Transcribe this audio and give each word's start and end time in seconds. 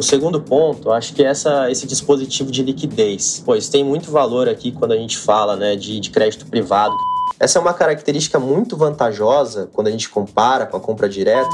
O 0.00 0.02
segundo 0.02 0.40
ponto, 0.40 0.90
acho 0.90 1.12
que 1.12 1.22
é 1.22 1.26
essa, 1.26 1.70
esse 1.70 1.86
dispositivo 1.86 2.50
de 2.50 2.62
liquidez. 2.62 3.42
Pois 3.44 3.68
tem 3.68 3.84
muito 3.84 4.10
valor 4.10 4.48
aqui 4.48 4.72
quando 4.72 4.92
a 4.92 4.96
gente 4.96 5.18
fala 5.18 5.56
né, 5.56 5.76
de, 5.76 6.00
de 6.00 6.08
crédito 6.08 6.46
privado. 6.46 6.96
Essa 7.38 7.58
é 7.58 7.60
uma 7.60 7.74
característica 7.74 8.38
muito 8.38 8.78
vantajosa 8.78 9.68
quando 9.74 9.88
a 9.88 9.90
gente 9.90 10.08
compara 10.08 10.64
com 10.64 10.74
a 10.74 10.80
compra 10.80 11.06
direta. 11.06 11.50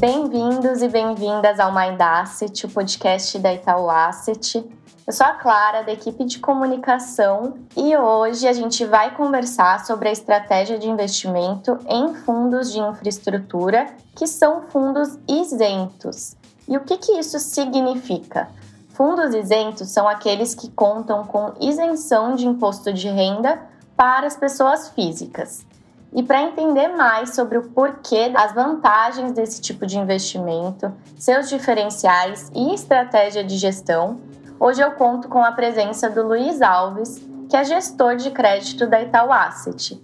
Bem-vindos 0.00 0.82
e 0.82 0.88
bem-vindas 0.88 1.60
ao 1.60 1.72
Mind 1.72 2.00
Asset, 2.00 2.66
o 2.66 2.68
podcast 2.68 3.38
da 3.38 3.54
Itaú 3.54 3.88
Asset. 3.88 4.60
Eu 5.06 5.12
sou 5.12 5.26
a 5.26 5.32
Clara, 5.32 5.82
da 5.82 5.92
equipe 5.92 6.24
de 6.24 6.38
comunicação, 6.38 7.58
e 7.76 7.94
hoje 7.94 8.48
a 8.48 8.54
gente 8.54 8.86
vai 8.86 9.14
conversar 9.14 9.84
sobre 9.84 10.08
a 10.08 10.12
estratégia 10.12 10.78
de 10.78 10.88
investimento 10.88 11.78
em 11.86 12.14
fundos 12.14 12.72
de 12.72 12.78
infraestrutura, 12.78 13.86
que 14.16 14.26
são 14.26 14.62
fundos 14.62 15.18
isentos. 15.28 16.34
E 16.66 16.74
o 16.78 16.80
que, 16.80 16.96
que 16.96 17.12
isso 17.18 17.38
significa? 17.38 18.48
Fundos 18.94 19.34
isentos 19.34 19.90
são 19.90 20.08
aqueles 20.08 20.54
que 20.54 20.70
contam 20.70 21.22
com 21.24 21.52
isenção 21.60 22.34
de 22.34 22.46
imposto 22.46 22.90
de 22.90 23.08
renda 23.08 23.60
para 23.94 24.26
as 24.26 24.38
pessoas 24.38 24.88
físicas. 24.88 25.66
E 26.14 26.22
para 26.22 26.44
entender 26.44 26.88
mais 26.88 27.34
sobre 27.34 27.58
o 27.58 27.68
porquê, 27.70 28.32
as 28.34 28.54
vantagens 28.54 29.32
desse 29.32 29.60
tipo 29.60 29.84
de 29.84 29.98
investimento, 29.98 30.90
seus 31.18 31.50
diferenciais 31.50 32.50
e 32.54 32.72
estratégia 32.72 33.44
de 33.44 33.58
gestão, 33.58 34.18
Hoje 34.58 34.80
eu 34.80 34.92
conto 34.92 35.28
com 35.28 35.42
a 35.42 35.50
presença 35.52 36.08
do 36.08 36.26
Luiz 36.26 36.62
Alves, 36.62 37.20
que 37.50 37.56
é 37.56 37.64
gestor 37.64 38.16
de 38.16 38.30
crédito 38.30 38.86
da 38.86 39.02
Itaú 39.02 39.32
Asset. 39.32 40.00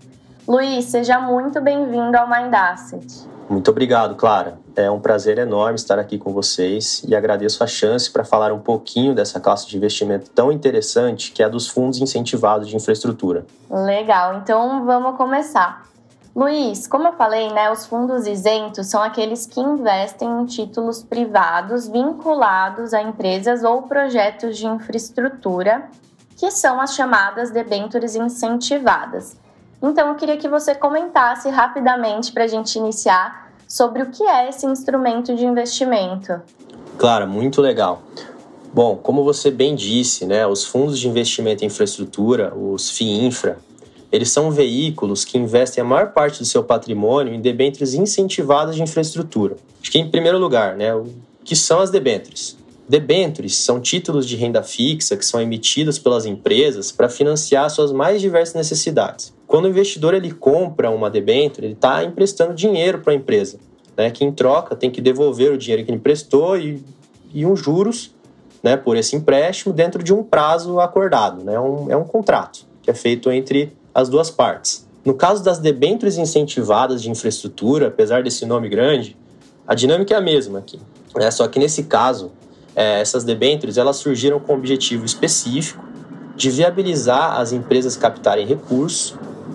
Luiz, 0.47 0.87
seja 0.87 1.21
muito 1.21 1.61
bem-vindo 1.61 2.17
ao 2.17 2.29
Mind 2.29 2.53
Asset. 2.53 3.07
Muito 3.49 3.71
obrigado, 3.71 4.17
Clara. 4.17 4.59
É 4.77 4.91
um 4.91 5.01
prazer 5.01 5.39
enorme 5.39 5.77
estar 5.77 5.99
aqui 5.99 6.19
com 6.19 6.33
vocês 6.33 7.03
e 7.07 7.15
agradeço 7.15 7.63
a 7.63 7.67
chance 7.67 8.11
para 8.11 8.25
falar 8.25 8.53
um 8.53 8.59
pouquinho 8.59 9.15
dessa 9.15 9.41
classe 9.41 9.69
de 9.69 9.77
investimento 9.77 10.31
tão 10.31 10.51
interessante 10.51 11.31
que 11.33 11.43
é 11.43 11.47
a 11.47 11.49
dos 11.49 11.69
fundos 11.69 12.01
incentivados 12.01 12.69
de 12.69 12.77
infraestrutura. 12.77 13.47
Legal, 13.71 14.35
então 14.35 14.85
vamos 14.85 15.17
começar. 15.17 15.90
Luiz, 16.35 16.87
como 16.87 17.09
eu 17.09 17.13
falei, 17.15 17.53
né, 17.53 17.71
os 17.73 17.87
fundos 17.87 18.27
isentos 18.27 18.87
são 18.87 19.03
aqueles 19.03 19.47
que 19.47 19.61
investem 19.61 20.29
em 20.29 20.47
títulos 20.47 21.03
privados 21.03 21.89
vinculados 21.89 22.95
a 22.95 23.03
empresas 23.03 23.65
ou 23.65 23.83
projetos 23.83 24.57
de 24.57 24.67
infraestrutura, 24.67 25.89
que 26.37 26.51
são 26.51 26.81
as 26.81 26.95
chamadas 26.95 27.51
debêntures 27.51 28.15
incentivadas. 28.15 29.37
Então, 29.83 30.09
eu 30.09 30.15
queria 30.15 30.37
que 30.37 30.49
você 30.49 30.75
comentasse 30.75 31.49
rapidamente 31.49 32.33
para 32.33 32.45
a 32.45 32.47
gente 32.47 32.79
iniciar 32.79 33.51
sobre 33.67 34.03
o 34.03 34.07
que 34.07 34.23
é 34.23 34.49
esse 34.49 34.67
instrumento 34.67 35.35
de 35.35 35.45
investimento. 35.45 36.41
Claro, 36.97 37.27
muito 37.27 37.61
legal. 37.61 38.03
Bom, 38.73 38.97
como 38.97 39.25
você 39.25 39.51
bem 39.51 39.75
disse, 39.75 40.27
né, 40.27 40.47
os 40.47 40.65
fundos 40.65 40.99
de 40.99 41.09
investimento 41.09 41.65
em 41.65 41.67
infraestrutura, 41.67 42.55
os 42.55 42.91
FIINFRA, 42.91 43.59
eles 44.13 44.31
são 44.31 44.51
veículos 44.51 45.25
que 45.25 45.39
investem 45.39 45.83
a 45.83 45.85
maior 45.85 46.13
parte 46.13 46.41
do 46.41 46.45
seu 46.45 46.65
patrimônio 46.65 47.33
em 47.33 47.41
debêntures 47.41 47.95
incentivadas 47.95 48.75
de 48.75 48.83
infraestrutura. 48.83 49.57
Acho 49.81 49.91
que, 49.91 49.99
em 49.99 50.11
primeiro 50.11 50.39
lugar, 50.39 50.77
né, 50.77 50.95
o 50.95 51.07
que 51.45 51.55
são 51.55 51.81
as 51.81 51.91
debêntures? 51.91 52.57
Debêntures 52.89 53.57
são 53.57 53.81
títulos 53.81 54.27
de 54.27 54.35
renda 54.35 54.65
fixa 54.65 55.17
que 55.17 55.25
são 55.25 55.41
emitidos 55.41 55.97
pelas 55.97 56.27
empresas 56.27 56.91
para 56.91 57.09
financiar 57.09 57.71
suas 57.71 57.93
mais 57.93 58.21
diversas 58.21 58.57
necessidades. 58.57 59.33
Quando 59.47 59.67
o 59.67 59.69
investidor 59.69 60.13
ele 60.13 60.33
compra 60.33 60.91
uma 60.91 61.09
debênture, 61.09 61.67
ele 61.67 61.75
está 61.75 62.03
emprestando 62.03 62.53
dinheiro 62.53 62.99
para 62.99 63.13
a 63.13 63.17
empresa, 63.17 63.61
né, 63.97 64.11
que 64.11 64.25
em 64.25 64.33
troca 64.33 64.75
tem 64.75 64.91
que 64.91 65.01
devolver 65.01 65.53
o 65.53 65.59
dinheiro 65.59 65.85
que 65.85 65.91
ele 65.91 65.99
emprestou 65.99 66.59
e, 66.59 66.83
e 67.33 67.47
uns 67.47 67.61
juros 67.61 68.13
né, 68.61 68.77
por 68.77 68.97
esse 68.97 69.15
empréstimo 69.15 69.73
dentro 69.73 70.03
de 70.03 70.13
um 70.13 70.25
prazo 70.25 70.81
acordado. 70.81 71.45
Né, 71.45 71.59
um, 71.61 71.89
é 71.89 71.97
um 71.97 72.05
contrato 72.05 72.67
que 72.83 72.91
é 72.91 72.95
feito 72.95 73.31
entre 73.31 73.73
as 73.95 74.09
duas 74.09 74.31
partes. 74.31 74.89
No 75.05 75.15
caso 75.15 75.43
das 75.43 75.59
debêntures 75.59 76.19
incentivadas 76.19 77.03
de 77.03 77.11
infraestrutura, 77.11 77.89
apesar 77.89 78.23
desse 78.23 78.45
nome 78.45 78.69
grande, 78.69 79.17
a 79.67 79.75
dinâmica 79.75 80.15
é 80.15 80.19
a 80.19 80.21
mesma 80.21 80.59
aqui. 80.59 80.79
Né? 81.15 81.31
Só 81.31 81.49
que 81.49 81.59
nesse 81.59 81.85
caso, 81.85 82.33
é, 82.77 83.01
essas 83.01 83.25
debêntures 83.25 83.79
elas 83.79 83.97
surgiram 83.97 84.39
com 84.39 84.53
o 84.53 84.57
objetivo 84.57 85.05
específico 85.05 85.83
de 86.37 86.51
viabilizar 86.51 87.39
as 87.39 87.53
empresas 87.53 87.97
captarem 87.97 88.47
recursos 88.47 89.15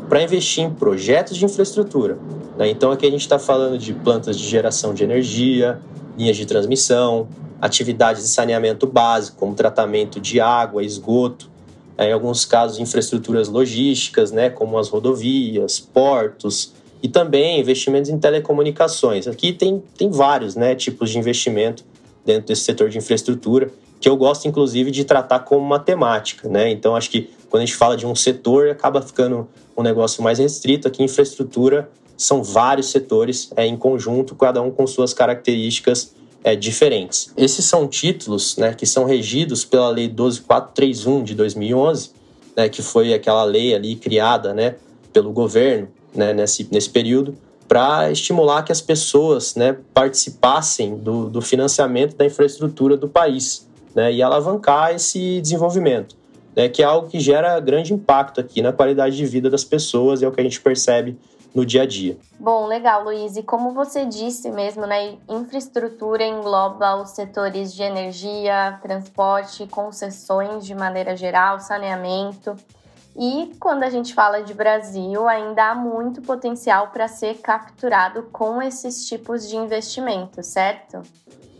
para 0.09 0.21
investir 0.21 0.63
em 0.63 0.69
projetos 0.71 1.37
de 1.37 1.45
infraestrutura. 1.45 2.17
Né? 2.57 2.69
Então 2.69 2.91
aqui 2.91 3.05
a 3.05 3.11
gente 3.11 3.21
está 3.21 3.39
falando 3.39 3.77
de 3.77 3.93
plantas 3.93 4.37
de 4.37 4.47
geração 4.47 4.93
de 4.93 5.03
energia, 5.03 5.79
linhas 6.17 6.37
de 6.37 6.45
transmissão, 6.45 7.27
atividades 7.61 8.23
de 8.23 8.29
saneamento 8.29 8.87
básico, 8.87 9.37
como 9.37 9.53
tratamento 9.55 10.19
de 10.19 10.39
água, 10.39 10.83
esgoto, 10.83 11.49
em 11.97 12.11
alguns 12.11 12.45
casos, 12.45 12.79
infraestruturas 12.79 13.47
logísticas, 13.47 14.31
né, 14.31 14.49
como 14.49 14.77
as 14.77 14.89
rodovias, 14.89 15.79
portos, 15.79 16.73
e 17.01 17.07
também 17.07 17.59
investimentos 17.59 18.09
em 18.09 18.17
telecomunicações. 18.17 19.27
Aqui 19.27 19.53
tem, 19.53 19.81
tem 19.97 20.09
vários 20.09 20.55
né, 20.55 20.75
tipos 20.75 21.09
de 21.11 21.19
investimento 21.19 21.83
dentro 22.25 22.47
desse 22.47 22.63
setor 22.63 22.89
de 22.89 22.97
infraestrutura, 22.97 23.69
que 23.99 24.09
eu 24.09 24.17
gosto, 24.17 24.47
inclusive, 24.47 24.91
de 24.91 25.03
tratar 25.05 25.39
como 25.39 25.65
matemática. 25.65 26.49
Né? 26.49 26.71
Então, 26.71 26.95
acho 26.95 27.09
que 27.09 27.29
quando 27.49 27.61
a 27.61 27.65
gente 27.65 27.75
fala 27.75 27.95
de 27.95 28.05
um 28.05 28.15
setor, 28.15 28.69
acaba 28.69 29.01
ficando 29.01 29.47
um 29.77 29.83
negócio 29.83 30.23
mais 30.23 30.39
restrito. 30.39 30.87
Aqui, 30.87 31.03
infraestrutura 31.03 31.89
são 32.17 32.43
vários 32.43 32.89
setores 32.89 33.51
é, 33.55 33.65
em 33.65 33.77
conjunto, 33.77 34.35
cada 34.35 34.61
um 34.61 34.71
com 34.71 34.87
suas 34.87 35.13
características 35.13 36.13
é, 36.45 36.55
diferentes. 36.55 37.33
Esses 37.35 37.65
são 37.65 37.87
títulos 37.87 38.55
né, 38.55 38.71
que 38.71 38.85
são 38.85 39.03
regidos 39.03 39.65
pela 39.65 39.89
Lei 39.89 40.07
12431 40.07 41.23
de 41.23 41.33
2011, 41.33 42.11
né, 42.55 42.69
que 42.69 42.83
foi 42.83 43.15
aquela 43.15 43.43
lei 43.43 43.73
ali 43.73 43.95
criada 43.95 44.53
né, 44.53 44.75
pelo 45.11 45.31
governo 45.31 45.87
né, 46.13 46.33
nesse, 46.33 46.67
nesse 46.71 46.91
período 46.91 47.35
para 47.67 48.11
estimular 48.11 48.61
que 48.61 48.71
as 48.71 48.79
pessoas 48.79 49.55
né, 49.55 49.75
participassem 49.91 50.95
do, 50.95 51.31
do 51.31 51.41
financiamento 51.41 52.15
da 52.15 52.27
infraestrutura 52.27 52.95
do 52.95 53.09
país 53.09 53.67
né, 53.95 54.13
e 54.13 54.21
alavancar 54.21 54.93
esse 54.93 55.41
desenvolvimento, 55.41 56.15
né, 56.55 56.69
que 56.69 56.83
é 56.83 56.85
algo 56.85 57.07
que 57.07 57.19
gera 57.19 57.59
grande 57.59 57.91
impacto 57.91 58.39
aqui 58.39 58.61
na 58.61 58.71
qualidade 58.71 59.17
de 59.17 59.25
vida 59.25 59.49
das 59.49 59.63
pessoas, 59.63 60.21
é 60.21 60.27
o 60.27 60.31
que 60.31 60.41
a 60.41 60.43
gente 60.43 60.61
percebe 60.61 61.17
no 61.55 61.65
dia 61.65 61.83
a 61.83 61.85
dia. 61.85 62.17
Bom, 62.37 62.67
legal, 62.67 63.05
Luiz. 63.05 63.37
E 63.37 63.43
como 63.43 63.71
você 63.71 64.05
disse 64.05 64.51
mesmo, 64.51 64.85
né, 64.85 65.17
infraestrutura 65.29 66.25
engloba 66.25 67.01
os 67.01 67.11
setores 67.11 67.73
de 67.73 67.81
energia, 67.81 68.77
transporte, 68.81 69.65
concessões 69.67 70.65
de 70.65 70.75
maneira 70.75 71.15
geral, 71.15 71.61
saneamento. 71.61 72.55
E 73.17 73.53
quando 73.57 73.83
a 73.83 73.89
gente 73.89 74.13
fala 74.13 74.43
de 74.43 74.53
Brasil, 74.53 75.25
ainda 75.25 75.71
há 75.71 75.75
muito 75.75 76.21
potencial 76.21 76.89
para 76.89 77.07
ser 77.07 77.35
capturado 77.35 78.23
com 78.23 78.61
esses 78.61 79.07
tipos 79.07 79.47
de 79.47 79.55
investimento, 79.55 80.43
certo? 80.43 81.01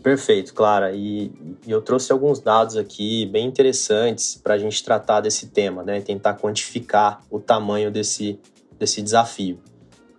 Perfeito, 0.02 0.52
Clara. 0.52 0.92
E, 0.92 1.32
e 1.66 1.70
eu 1.70 1.80
trouxe 1.80 2.12
alguns 2.12 2.38
dados 2.38 2.76
aqui 2.76 3.24
bem 3.26 3.46
interessantes 3.46 4.36
para 4.36 4.52
a 4.52 4.58
gente 4.58 4.84
tratar 4.84 5.22
desse 5.22 5.46
tema, 5.46 5.82
né? 5.82 6.02
Tentar 6.02 6.34
quantificar 6.34 7.22
o 7.30 7.40
tamanho 7.40 7.90
desse, 7.90 8.38
desse 8.78 9.00
desafio. 9.00 9.58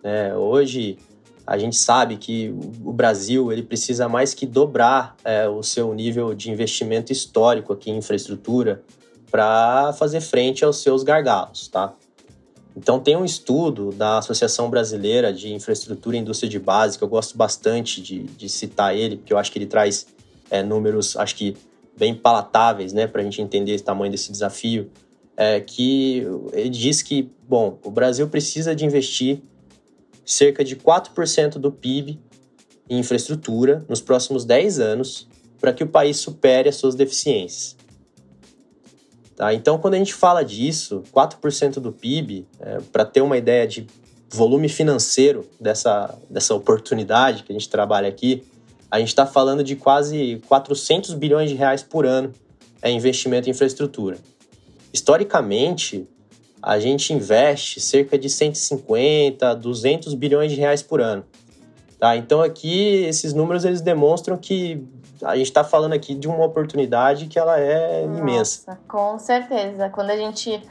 Né? 0.08 0.34
Hoje 0.34 0.98
a 1.46 1.58
gente 1.58 1.76
sabe 1.76 2.16
que 2.16 2.56
o 2.82 2.94
Brasil 2.94 3.52
ele 3.52 3.62
precisa 3.62 4.08
mais 4.08 4.34
que 4.34 4.46
dobrar 4.46 5.18
é, 5.22 5.50
o 5.50 5.62
seu 5.62 5.94
nível 5.94 6.34
de 6.34 6.50
investimento 6.50 7.12
histórico 7.12 7.74
aqui 7.74 7.92
em 7.92 7.98
infraestrutura 7.98 8.82
para 9.30 9.92
fazer 10.00 10.22
frente 10.22 10.64
aos 10.64 10.82
seus 10.82 11.04
gargalos, 11.04 11.68
tá? 11.68 11.94
Então 12.74 13.02
tem 13.02 13.18
um 13.18 13.26
estudo 13.26 13.92
da 13.92 14.20
Associação 14.20 14.70
Brasileira 14.70 15.34
de 15.34 15.54
Infraestrutura 15.54 16.16
e 16.16 16.20
Indústria 16.22 16.50
de 16.50 16.58
Base, 16.60 16.98
que 16.98 17.04
eu 17.04 17.10
gosto 17.10 17.38
bastante 17.38 18.02
de, 18.02 18.24
de 18.24 18.48
citar 18.48 18.96
ele, 18.96 19.18
porque 19.18 19.34
eu 19.34 19.38
acho 19.38 19.52
que 19.52 19.60
ele 19.60 19.66
traz 19.66 20.08
é, 20.50 20.64
números, 20.64 21.18
acho 21.18 21.36
que 21.36 21.58
bem 21.98 22.16
palatáveis, 22.16 22.94
né, 22.94 23.08
para 23.08 23.20
a 23.20 23.26
gente 23.26 23.42
entender 23.42 23.76
o 23.76 23.84
tamanho 23.84 24.12
desse 24.12 24.32
desafio, 24.32 24.90
é, 25.36 25.60
que 25.60 26.26
ele 26.54 26.70
diz 26.70 27.02
que, 27.02 27.30
bom, 27.46 27.78
o 27.84 27.92
Brasil 27.92 28.26
precisa 28.30 28.74
de 28.74 28.86
investir 28.86 29.42
cerca 30.28 30.62
de 30.62 30.76
4% 30.76 31.54
do 31.54 31.72
PIB 31.72 32.20
em 32.90 33.00
infraestrutura 33.00 33.86
nos 33.88 34.02
próximos 34.02 34.44
10 34.44 34.80
anos 34.80 35.28
para 35.60 35.72
que 35.72 35.84
o 35.84 35.88
país 35.88 36.18
supere 36.18 36.68
as 36.68 36.76
suas 36.76 36.96
deficiências. 36.96 37.78
Tá? 39.38 39.54
Então, 39.54 39.78
quando 39.78 39.94
a 39.94 39.98
gente 39.98 40.14
fala 40.14 40.44
disso, 40.44 41.02
4% 41.14 41.80
do 41.80 41.94
PIB, 41.94 42.46
é, 42.60 42.80
para 42.92 43.06
ter 43.06 43.22
uma 43.22 43.38
ideia 43.38 43.66
de 43.66 43.88
volume 44.30 44.68
financeiro 44.68 45.48
dessa, 45.60 46.14
dessa 46.30 46.54
oportunidade 46.54 47.44
que 47.44 47.52
a 47.52 47.56
gente 47.56 47.70
trabalha 47.70 48.10
aqui, 48.10 48.44
a 48.92 49.00
gente 49.00 49.10
está 49.10 49.26
falando 49.26 49.64
de 49.64 49.76
quase 49.76 50.42
400 50.48 51.14
bilhões 51.14 51.50
de 51.50 51.56
reais 51.56 51.84
por 51.84 52.06
ano 52.06 52.34
em 52.84 52.98
investimento 52.98 53.48
em 53.48 53.52
infraestrutura. 53.52 54.18
Historicamente, 54.94 56.08
a 56.62 56.80
gente 56.80 57.14
investe 57.14 57.80
cerca 57.80 58.18
de 58.18 58.30
150, 58.30 59.56
200 59.56 60.14
bilhões 60.14 60.52
de 60.52 60.60
reais 60.60 60.82
por 60.82 61.02
ano. 61.02 61.24
Tá? 62.00 62.16
Então 62.16 62.42
aqui 62.42 63.06
esses 63.06 63.34
números 63.34 63.66
eles 63.66 63.82
demonstram 63.82 64.38
que 64.38 64.86
a 65.24 65.36
gente 65.36 65.48
está 65.48 65.64
falando 65.64 65.94
aqui 65.94 66.14
de 66.14 66.28
uma 66.28 66.46
oportunidade 66.46 67.28
que 67.28 67.40
ela 67.40 67.60
é 67.60 68.06
Nossa, 68.06 68.20
imensa. 68.20 68.80
Com 68.88 69.18
certeza. 69.18 69.90
Quando 69.90 70.12
a 70.12 70.18
gente, 70.18 70.62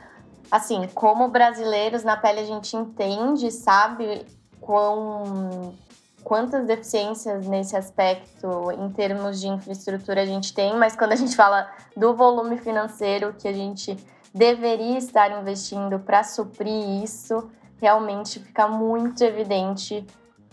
assim, 0.51 0.89
como 0.95 1.29
brasileiros 1.29 2.05
na 2.05 2.17
pele 2.17 2.41
a 2.41 2.45
gente 2.45 2.77
entende, 2.77 3.51
sabe 3.51 4.25
quão 4.61 5.75
quantas 6.23 6.67
deficiências 6.67 7.47
nesse 7.47 7.77
aspecto 7.77 8.73
em 8.73 8.91
termos 8.91 9.41
de 9.41 9.47
infraestrutura 9.47 10.23
a 10.23 10.27
gente 10.27 10.53
tem, 10.53 10.75
mas 10.75 10.97
quando 10.97 11.13
a 11.13 11.17
gente 11.17 11.37
fala 11.37 11.71
do 11.97 12.17
volume 12.17 12.59
financeiro 12.59 13.33
que 13.39 13.47
a 13.47 13.53
gente 13.53 13.97
deveria 14.37 14.99
estar 14.99 15.41
investindo 15.41 15.99
para 15.99 16.23
suprir 16.23 17.03
isso, 17.03 17.51
realmente 17.81 18.39
fica 18.39 18.69
muito 18.69 19.23
evidente 19.25 20.05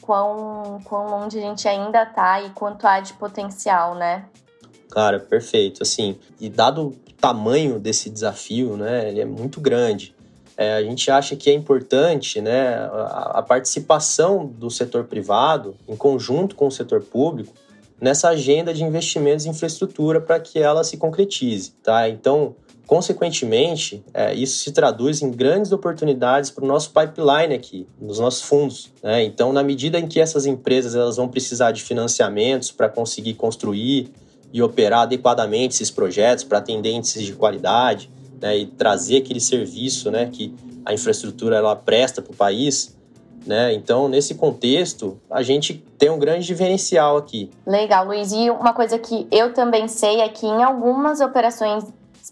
quão, 0.02 0.80
quão 0.86 1.08
longe 1.08 1.38
a 1.38 1.42
gente 1.42 1.68
ainda 1.68 2.04
está 2.04 2.42
e 2.42 2.50
quanto 2.52 2.88
há 2.88 3.02
de 3.02 3.14
potencial, 3.14 3.96
né? 3.96 4.26
Cara, 4.90 5.20
perfeito. 5.20 5.84
Assim, 5.84 6.18
e 6.40 6.50
dado 6.50 6.88
o 6.88 6.92
tamanho 7.20 7.78
desse 7.78 8.10
desafio, 8.10 8.78
né, 8.78 9.10
ele 9.10 9.20
é 9.20 9.26
muito 9.26 9.60
grande. 9.60 10.16
É, 10.56 10.76
a 10.76 10.84
gente 10.84 11.10
acha 11.12 11.36
que 11.36 11.50
é 11.50 11.54
importante 11.54 12.40
né, 12.40 12.76
a, 12.76 13.40
a, 13.40 13.42
participação 13.42 14.46
do 14.46 14.70
setor 14.70 15.06
privado, 15.06 15.76
em 15.88 15.96
conjunto 15.96 16.56
com 16.56 16.68
o 16.68 16.72
setor 16.72 17.02
público, 17.02 17.54
nessa 18.00 18.30
agenda 18.30 18.74
de 18.74 18.84
investimentos 18.84 19.46
em 19.46 19.50
infraestrutura 19.50 20.22
para 20.22 20.40
que 20.40 20.60
ela 20.60 20.84
se 20.84 20.96
concretize. 20.96 21.72
Tá? 21.82 22.08
Então, 22.08 22.56
consequentemente, 22.86 24.04
é, 24.14 24.34
isso 24.34 24.58
se 24.58 24.72
traduz 24.72 25.22
em 25.22 25.32
grandes 25.32 25.72
oportunidades 25.72 26.52
para 26.52 26.64
o 26.64 26.68
nosso 26.68 26.92
pipeline 26.92 27.54
aqui, 27.54 27.88
nos 28.00 28.20
nossos 28.20 28.42
fundos. 28.42 28.92
Né? 29.02 29.24
Então, 29.24 29.54
na 29.54 29.64
medida 29.64 30.00
em 30.00 30.08
que 30.08 30.20
essas 30.20 30.46
empresas 30.46 30.96
elas 30.96 31.16
vão 31.16 31.28
precisar 31.28 31.72
de 31.72 31.82
financiamentos 31.82 32.72
para 32.72 32.90
conseguir 32.90 33.36
construir 33.36 34.12
e 34.52 34.62
operar 34.62 35.02
adequadamente 35.02 35.76
esses 35.76 35.90
projetos 35.90 36.44
para 36.44 36.60
atender 36.60 36.92
índices 36.92 37.24
de 37.24 37.34
qualidade, 37.34 38.10
né, 38.40 38.58
e 38.58 38.66
trazer 38.66 39.18
aquele 39.18 39.40
serviço 39.40 40.12
né, 40.12 40.30
que 40.32 40.54
a 40.86 40.94
infraestrutura 40.94 41.56
ela 41.56 41.76
presta 41.76 42.22
para 42.22 42.34
o 42.34 42.36
país. 42.36 42.96
Né? 43.48 43.74
Então, 43.74 44.08
nesse 44.08 44.36
contexto, 44.36 45.20
a 45.30 45.42
gente 45.42 45.84
tem 45.98 46.10
um 46.10 46.20
grande 46.20 46.46
diferencial 46.46 47.18
aqui. 47.18 47.50
Legal, 47.66 48.06
Luiz. 48.06 48.32
E 48.32 48.50
uma 48.50 48.74
coisa 48.74 49.00
que 49.00 49.28
eu 49.32 49.54
também 49.54 49.88
sei 49.88 50.22
é 50.22 50.30
que 50.30 50.46
em 50.46 50.62
algumas 50.64 51.20
operações 51.20 51.86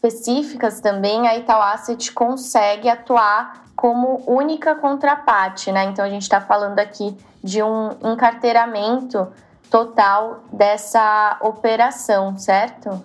específicas 0.04 0.82
também, 0.82 1.28
a 1.28 1.38
Itaú 1.38 1.62
Asset 1.62 2.12
consegue 2.12 2.90
atuar 2.90 3.66
como 3.76 4.24
única 4.26 4.74
contraparte, 4.76 5.72
né? 5.72 5.86
Então, 5.86 6.04
a 6.04 6.10
gente 6.10 6.24
está 6.24 6.42
falando 6.42 6.80
aqui 6.80 7.16
de 7.44 7.62
um 7.62 7.92
encarteiramento 8.04 9.28
total 9.70 10.44
dessa 10.52 11.38
operação, 11.42 12.36
certo? 12.38 13.04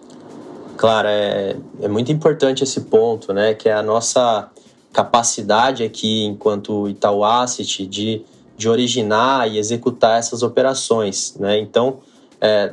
Claro, 0.76 1.08
é, 1.08 1.56
é 1.82 1.88
muito 1.88 2.10
importante 2.10 2.64
esse 2.64 2.82
ponto, 2.82 3.32
né? 3.32 3.54
Que 3.54 3.69
é 3.69 3.75
a 3.75 3.82
nossa 3.82 4.50
capacidade 4.93 5.84
aqui, 5.84 6.25
enquanto 6.25 6.88
Itaú 6.88 7.25
Asset, 7.25 7.87
de, 7.87 8.25
de 8.56 8.69
originar 8.69 9.48
e 9.50 9.58
executar 9.58 10.19
essas 10.19 10.43
operações, 10.43 11.34
né? 11.38 11.58
Então, 11.58 11.98
é, 12.40 12.72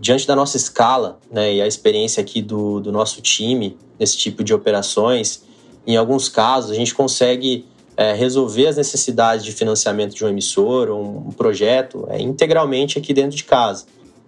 diante 0.00 0.26
da 0.26 0.34
nossa 0.34 0.56
escala, 0.56 1.18
né, 1.30 1.54
e 1.54 1.62
a 1.62 1.66
experiência 1.66 2.22
aqui 2.22 2.40
do, 2.40 2.80
do 2.80 2.90
nosso 2.90 3.20
time 3.20 3.76
nesse 3.98 4.16
tipo 4.16 4.42
de 4.42 4.54
operações, 4.54 5.42
em 5.86 5.96
alguns 5.96 6.28
casos 6.28 6.70
a 6.70 6.74
gente 6.74 6.94
consegue 6.94 7.66
é, 7.96 8.14
resolver 8.14 8.66
as 8.66 8.78
necessidades 8.78 9.44
de 9.44 9.52
financiamento 9.52 10.14
de 10.14 10.24
um 10.24 10.28
emissor 10.28 10.88
ou 10.88 11.02
um 11.02 11.30
projeto 11.30 12.06
é, 12.08 12.18
integralmente 12.18 12.98
aqui 12.98 13.12
dentro 13.12 13.36
de 13.36 13.44
casa. 13.44 13.84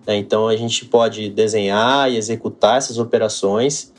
Né? 0.07 0.17
Então 0.17 0.47
a 0.47 0.57
gente 0.57 0.85
pode 0.85 1.31
desenhar 1.31 2.11
e 2.13 2.19
executar 2.19 2.77
essas 2.77 2.99
operações 2.99 3.91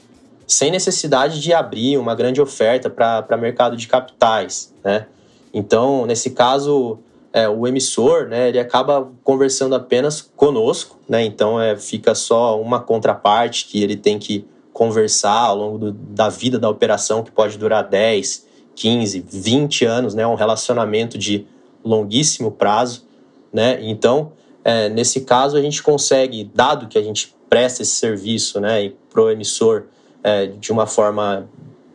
sem 0.45 0.69
necessidade 0.69 1.41
de 1.41 1.53
abrir 1.53 1.97
uma 1.97 2.13
grande 2.13 2.39
oferta 2.39 2.87
para 2.87 3.35
mercado 3.37 3.75
de 3.75 3.87
capitais. 3.87 4.71
Né? 4.83 5.07
Então, 5.51 6.05
nesse 6.05 6.29
caso, 6.31 6.99
é, 7.33 7.49
o 7.49 7.67
emissor 7.67 8.27
né, 8.27 8.49
ele 8.49 8.59
acaba 8.59 9.11
conversando 9.23 9.73
apenas 9.73 10.21
conosco, 10.21 10.99
né? 11.09 11.25
então 11.25 11.59
é, 11.59 11.75
fica 11.75 12.13
só 12.13 12.61
uma 12.61 12.79
contraparte 12.79 13.65
que 13.65 13.81
ele 13.81 13.97
tem 13.97 14.19
que 14.19 14.45
conversar 14.71 15.39
ao 15.39 15.57
longo 15.57 15.77
do, 15.79 15.91
da 15.91 16.29
vida 16.29 16.59
da 16.59 16.69
operação, 16.69 17.23
que 17.23 17.31
pode 17.31 17.57
durar 17.57 17.89
10, 17.89 18.45
15, 18.75 19.25
20 19.27 19.85
anos, 19.85 20.13
né? 20.13 20.25
um 20.27 20.35
relacionamento 20.35 21.17
de 21.17 21.47
longuíssimo 21.83 22.51
prazo. 22.51 23.05
Né? 23.51 23.79
Então, 23.81 24.31
é, 24.63 24.87
nesse 24.87 25.21
caso, 25.21 25.57
a 25.57 25.61
gente 25.61 25.81
consegue, 25.81 26.43
dado 26.53 26.87
que 26.87 26.99
a 26.99 27.03
gente 27.03 27.35
presta 27.49 27.81
esse 27.81 27.95
serviço 27.95 28.59
né, 28.59 28.91
para 29.09 29.21
o 29.21 29.29
emissor 29.29 29.85
é, 30.23 30.45
de 30.45 30.71
uma 30.71 30.85
forma 30.85 31.47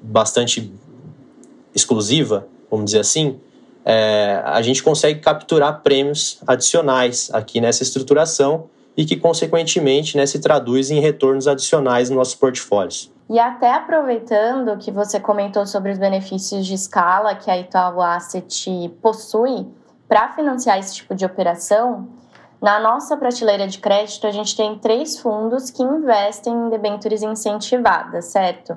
bastante 0.03 0.73
exclusiva, 1.75 2.47
vamos 2.71 2.87
dizer 2.87 3.01
assim, 3.01 3.41
é, 3.91 4.43
a 4.45 4.61
gente 4.61 4.83
consegue 4.83 5.19
capturar 5.19 5.81
prêmios 5.81 6.39
adicionais 6.47 7.31
aqui 7.33 7.59
nessa 7.59 7.83
estruturação 7.83 8.67
e 8.95 9.07
que, 9.07 9.17
consequentemente, 9.17 10.15
né, 10.15 10.27
se 10.27 10.39
traduz 10.41 10.91
em 10.91 11.01
retornos 11.01 11.49
adicionais 11.49 12.11
nos 12.11 12.19
nossos 12.19 12.35
portfólios. 12.35 13.11
E 13.31 13.39
até 13.39 13.73
aproveitando 13.73 14.77
que 14.77 14.91
você 14.91 15.19
comentou 15.19 15.65
sobre 15.67 15.91
os 15.91 15.97
benefícios 15.97 16.67
de 16.67 16.75
escala 16.75 17.35
que 17.35 17.51
a 17.51 17.57
Itaú 17.57 18.03
Asset 18.03 18.91
possui 19.01 19.67
para 20.07 20.35
financiar 20.35 20.79
esse 20.79 20.97
tipo 20.97 21.15
de 21.15 21.25
operação, 21.25 22.09
na 22.61 22.79
nossa 22.79 23.17
prateleira 23.17 23.67
de 23.67 23.79
crédito, 23.79 24.27
a 24.27 24.31
gente 24.31 24.55
tem 24.55 24.79
três 24.79 25.19
fundos 25.19 25.71
que 25.71 25.83
investem 25.83 26.53
em 26.53 26.69
debêntures 26.69 27.23
incentivadas, 27.23 28.27
certo? 28.27 28.77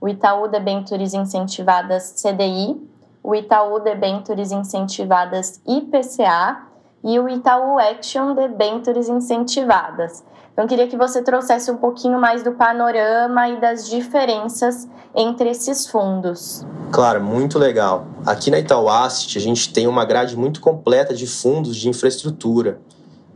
O 0.00 0.08
Itaú 0.08 0.46
Debêntures 0.48 1.14
Incentivadas 1.14 2.20
CDI, 2.20 2.91
o 3.22 3.34
Itaú 3.34 3.78
Debêntures 3.80 4.50
Incentivadas 4.50 5.60
IPCA 5.66 6.62
e 7.04 7.18
o 7.18 7.28
Itaú 7.28 7.78
Action 7.78 8.34
Debêntures 8.34 9.08
Incentivadas. 9.08 10.24
Então, 10.52 10.66
queria 10.66 10.86
que 10.86 10.96
você 10.96 11.22
trouxesse 11.22 11.70
um 11.70 11.78
pouquinho 11.78 12.20
mais 12.20 12.42
do 12.42 12.52
panorama 12.52 13.48
e 13.48 13.60
das 13.60 13.88
diferenças 13.88 14.86
entre 15.14 15.48
esses 15.48 15.86
fundos. 15.86 16.66
Claro, 16.90 17.22
muito 17.22 17.58
legal. 17.58 18.06
Aqui 18.26 18.50
na 18.50 18.58
Itaú 18.58 18.88
Asset, 18.88 19.38
a 19.38 19.40
gente 19.40 19.72
tem 19.72 19.86
uma 19.86 20.04
grade 20.04 20.36
muito 20.36 20.60
completa 20.60 21.14
de 21.14 21.26
fundos 21.26 21.74
de 21.74 21.88
infraestrutura. 21.88 22.80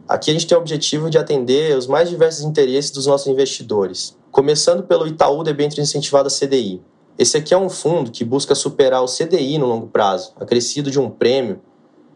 Aqui 0.07 0.31
a 0.31 0.35
gente 0.35 0.47
tem 0.47 0.57
o 0.57 0.61
objetivo 0.61 1.09
de 1.09 1.17
atender 1.17 1.77
os 1.77 1.87
mais 1.87 2.09
diversos 2.09 2.45
interesses 2.45 2.91
dos 2.91 3.07
nossos 3.07 3.27
investidores, 3.27 4.17
começando 4.31 4.83
pelo 4.83 5.07
Itaú 5.07 5.43
Debênture 5.43 5.81
Incentivada 5.81 6.29
CDI. 6.29 6.83
Esse 7.19 7.39
aqui 7.39 7.55
é 7.55 7.59
um 7.59 7.71
fundo 7.71 8.11
que 8.11 8.25
busca 8.25 8.55
superar 8.55 9.03
o 9.03 9.07
CDI 9.07 9.57
no 9.57 9.67
longo 9.67 9.87
prazo, 9.87 10.33
acrescido 10.39 10.91
de 10.91 11.01
um 11.01 11.09
prêmio 11.09 11.61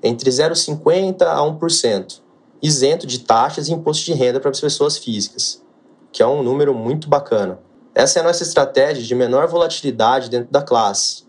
entre 0.03 0.31
0,50% 0.31 1.23
a 1.23 1.39
1%, 1.39 2.21
isento 2.63 3.07
de 3.07 3.21
taxas 3.21 3.69
e 3.69 3.73
imposto 3.73 4.05
de 4.05 4.13
renda 4.13 4.41
para 4.41 4.51
as 4.51 4.61
pessoas 4.61 4.99
físicas, 4.99 5.63
que 6.13 6.23
é 6.23 6.27
um 6.27 6.43
número 6.43 6.75
muito 6.75 7.09
bacana. 7.09 7.59
Essa 7.95 8.19
é 8.19 8.23
a 8.23 8.25
nossa 8.27 8.43
estratégia 8.43 9.03
de 9.03 9.15
menor 9.15 9.49
volatilidade 9.49 10.29
dentro 10.29 10.51
da 10.51 10.61
classe, 10.61 11.25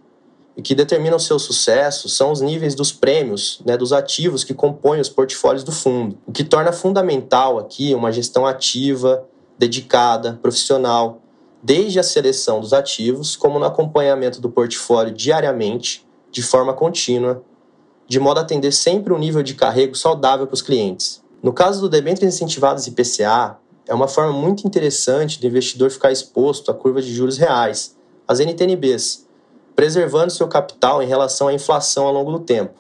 e 0.56 0.62
que 0.62 0.76
determinam 0.76 1.18
seu 1.18 1.40
sucesso 1.40 2.10
são 2.10 2.30
os 2.30 2.42
níveis 2.42 2.76
dos 2.76 2.92
prêmios, 2.92 3.62
né, 3.66 3.78
dos 3.78 3.94
ativos 3.94 4.44
que 4.44 4.54
compõem 4.54 5.00
os 5.00 5.08
portfólios 5.08 5.64
do 5.64 5.72
fundo, 5.72 6.18
o 6.26 6.32
que 6.32 6.44
torna 6.44 6.74
fundamental 6.74 7.58
aqui 7.58 7.96
uma 7.96 8.12
gestão 8.12 8.46
ativa, 8.46 9.26
dedicada, 9.58 10.38
profissional, 10.42 11.22
desde 11.64 12.00
a 12.00 12.04
seleção 12.04 12.60
dos 12.60 12.74
ativos, 12.74 13.36
como 13.36 13.60
no 13.60 13.66
acompanhamento 13.66 14.42
do 14.42 14.50
portfólio 14.50 15.14
diariamente, 15.14 16.06
de 16.32 16.42
forma 16.42 16.74
contínua, 16.74 17.44
de 18.08 18.20
modo 18.20 18.40
a 18.40 18.42
atender 18.42 18.72
sempre 18.72 19.14
um 19.14 19.18
nível 19.18 19.44
de 19.44 19.54
carrego 19.54 19.96
saudável 19.96 20.48
para 20.48 20.54
os 20.54 20.62
clientes. 20.62 21.22
No 21.42 21.54
caso 21.54 21.82
do 21.82 21.90
debêntures 21.90 22.36
incentivados 22.36 22.88
IPCA, 22.88 23.58
é 23.88 23.94
uma 23.94 24.08
forma 24.08 24.34
muito 24.34 24.66
interessante 24.66 25.40
do 25.40 25.48
investidor 25.48 25.90
ficar 25.90 26.12
exposto 26.12 26.72
à 26.72 26.74
curva 26.74 27.02
de 27.02 27.14
juros 27.14 27.38
reais, 27.38 27.96
as 28.28 28.40
NTNBs, 28.40 29.28
preservando 29.76 30.32
seu 30.32 30.48
capital 30.48 31.02
em 31.02 31.08
relação 31.08 31.48
à 31.48 31.54
inflação 31.54 32.06
ao 32.06 32.14
longo 32.14 32.32
do 32.32 32.40
tempo. 32.40 32.74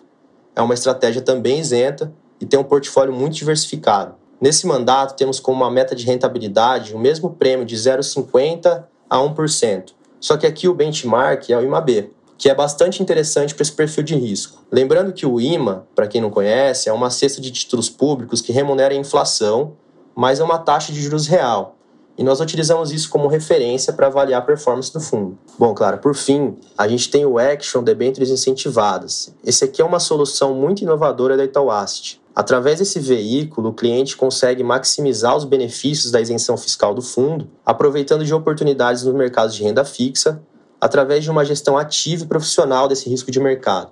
É 0.55 0.61
uma 0.61 0.73
estratégia 0.73 1.21
também 1.21 1.59
isenta 1.59 2.13
e 2.39 2.45
tem 2.45 2.59
um 2.59 2.63
portfólio 2.63 3.13
muito 3.13 3.33
diversificado. 3.35 4.15
Nesse 4.41 4.65
mandato, 4.65 5.15
temos 5.15 5.39
como 5.39 5.63
uma 5.63 5.69
meta 5.69 5.95
de 5.95 6.03
rentabilidade 6.03 6.95
o 6.95 6.99
mesmo 6.99 7.29
prêmio 7.29 7.63
de 7.63 7.75
0,50% 7.75 8.83
a 9.07 9.17
1%. 9.19 9.93
Só 10.19 10.35
que 10.35 10.47
aqui 10.47 10.67
o 10.67 10.73
benchmark 10.73 11.51
é 11.51 11.57
o 11.57 11.61
IMAB, 11.61 12.11
que 12.39 12.49
é 12.49 12.55
bastante 12.55 13.03
interessante 13.03 13.53
para 13.53 13.61
esse 13.61 13.71
perfil 13.71 14.03
de 14.03 14.15
risco. 14.15 14.63
Lembrando 14.71 15.13
que 15.13 15.27
o 15.27 15.39
IMA, 15.39 15.85
para 15.93 16.07
quem 16.07 16.19
não 16.19 16.31
conhece, 16.31 16.89
é 16.89 16.93
uma 16.93 17.11
cesta 17.11 17.39
de 17.39 17.51
títulos 17.51 17.87
públicos 17.87 18.41
que 18.41 18.51
remunera 18.51 18.95
a 18.95 18.97
inflação, 18.97 19.73
mas 20.15 20.39
é 20.39 20.43
uma 20.43 20.57
taxa 20.57 20.91
de 20.91 20.99
juros 20.99 21.27
real. 21.27 21.75
e 22.17 22.23
nós 22.23 22.39
utilizamos 22.39 22.91
isso 22.91 23.09
como 23.09 23.27
referência 23.27 23.93
para 23.93 24.07
avaliar 24.07 24.41
a 24.41 24.45
performance 24.45 24.93
do 24.93 24.99
fundo. 24.99 25.37
Bom, 25.57 25.73
claro, 25.73 25.97
por 25.97 26.13
fim, 26.13 26.55
a 26.77 26.87
gente 26.87 27.09
tem 27.09 27.25
o 27.25 27.39
Action 27.39 27.81
Debentures 27.81 28.29
Incentivadas. 28.29 29.33
Esse 29.43 29.63
aqui 29.63 29.81
é 29.81 29.85
uma 29.85 29.99
solução 29.99 30.53
muito 30.53 30.81
inovadora 30.83 31.35
da 31.35 31.43
Itaú 31.43 31.71
Asset. 31.71 32.20
Através 32.33 32.79
desse 32.79 32.99
veículo, 32.99 33.69
o 33.69 33.73
cliente 33.73 34.15
consegue 34.15 34.63
maximizar 34.63 35.35
os 35.35 35.43
benefícios 35.43 36.11
da 36.11 36.21
isenção 36.21 36.55
fiscal 36.55 36.93
do 36.93 37.01
fundo, 37.01 37.49
aproveitando 37.65 38.23
de 38.23 38.33
oportunidades 38.33 39.03
no 39.03 39.13
mercado 39.13 39.51
de 39.51 39.61
renda 39.61 39.83
fixa, 39.83 40.41
através 40.79 41.23
de 41.23 41.29
uma 41.29 41.43
gestão 41.43 41.77
ativa 41.77 42.23
e 42.23 42.27
profissional 42.27 42.87
desse 42.87 43.09
risco 43.09 43.29
de 43.29 43.39
mercado. 43.39 43.91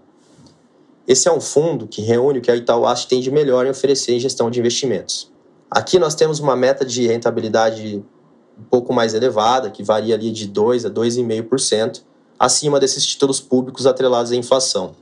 Esse 1.05 1.27
é 1.27 1.31
um 1.31 1.41
fundo 1.41 1.86
que 1.86 2.01
reúne 2.01 2.39
o 2.39 2.41
que 2.41 2.50
a 2.50 2.55
Itaú 2.55 2.86
Asset 2.86 3.08
tem 3.08 3.19
de 3.19 3.29
melhor 3.29 3.65
em 3.65 3.69
oferecer 3.69 4.13
em 4.13 4.19
gestão 4.19 4.50
de 4.50 4.60
investimentos. 4.60 5.31
Aqui 5.69 6.00
nós 6.00 6.15
temos 6.15 6.39
uma 6.39 6.55
meta 6.55 6.86
de 6.86 7.08
rentabilidade 7.08 8.03
um 8.58 8.63
pouco 8.63 8.93
mais 8.93 9.13
elevada, 9.13 9.69
que 9.69 9.84
varia 9.84 10.15
ali 10.15 10.31
de 10.31 10.48
2 10.48 10.86
a 10.86 10.89
2,5%, 10.89 12.03
acima 12.38 12.79
desses 12.79 13.05
títulos 13.05 13.39
públicos 13.39 13.86
atrelados 13.86 14.31
à 14.31 14.36
inflação, 14.36 14.96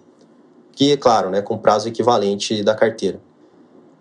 que 0.74 0.92
é 0.92 0.98
claro, 0.98 1.30
né, 1.30 1.42
com 1.42 1.58
prazo 1.58 1.88
equivalente 1.88 2.64
da 2.64 2.74
carteira. 2.74 3.27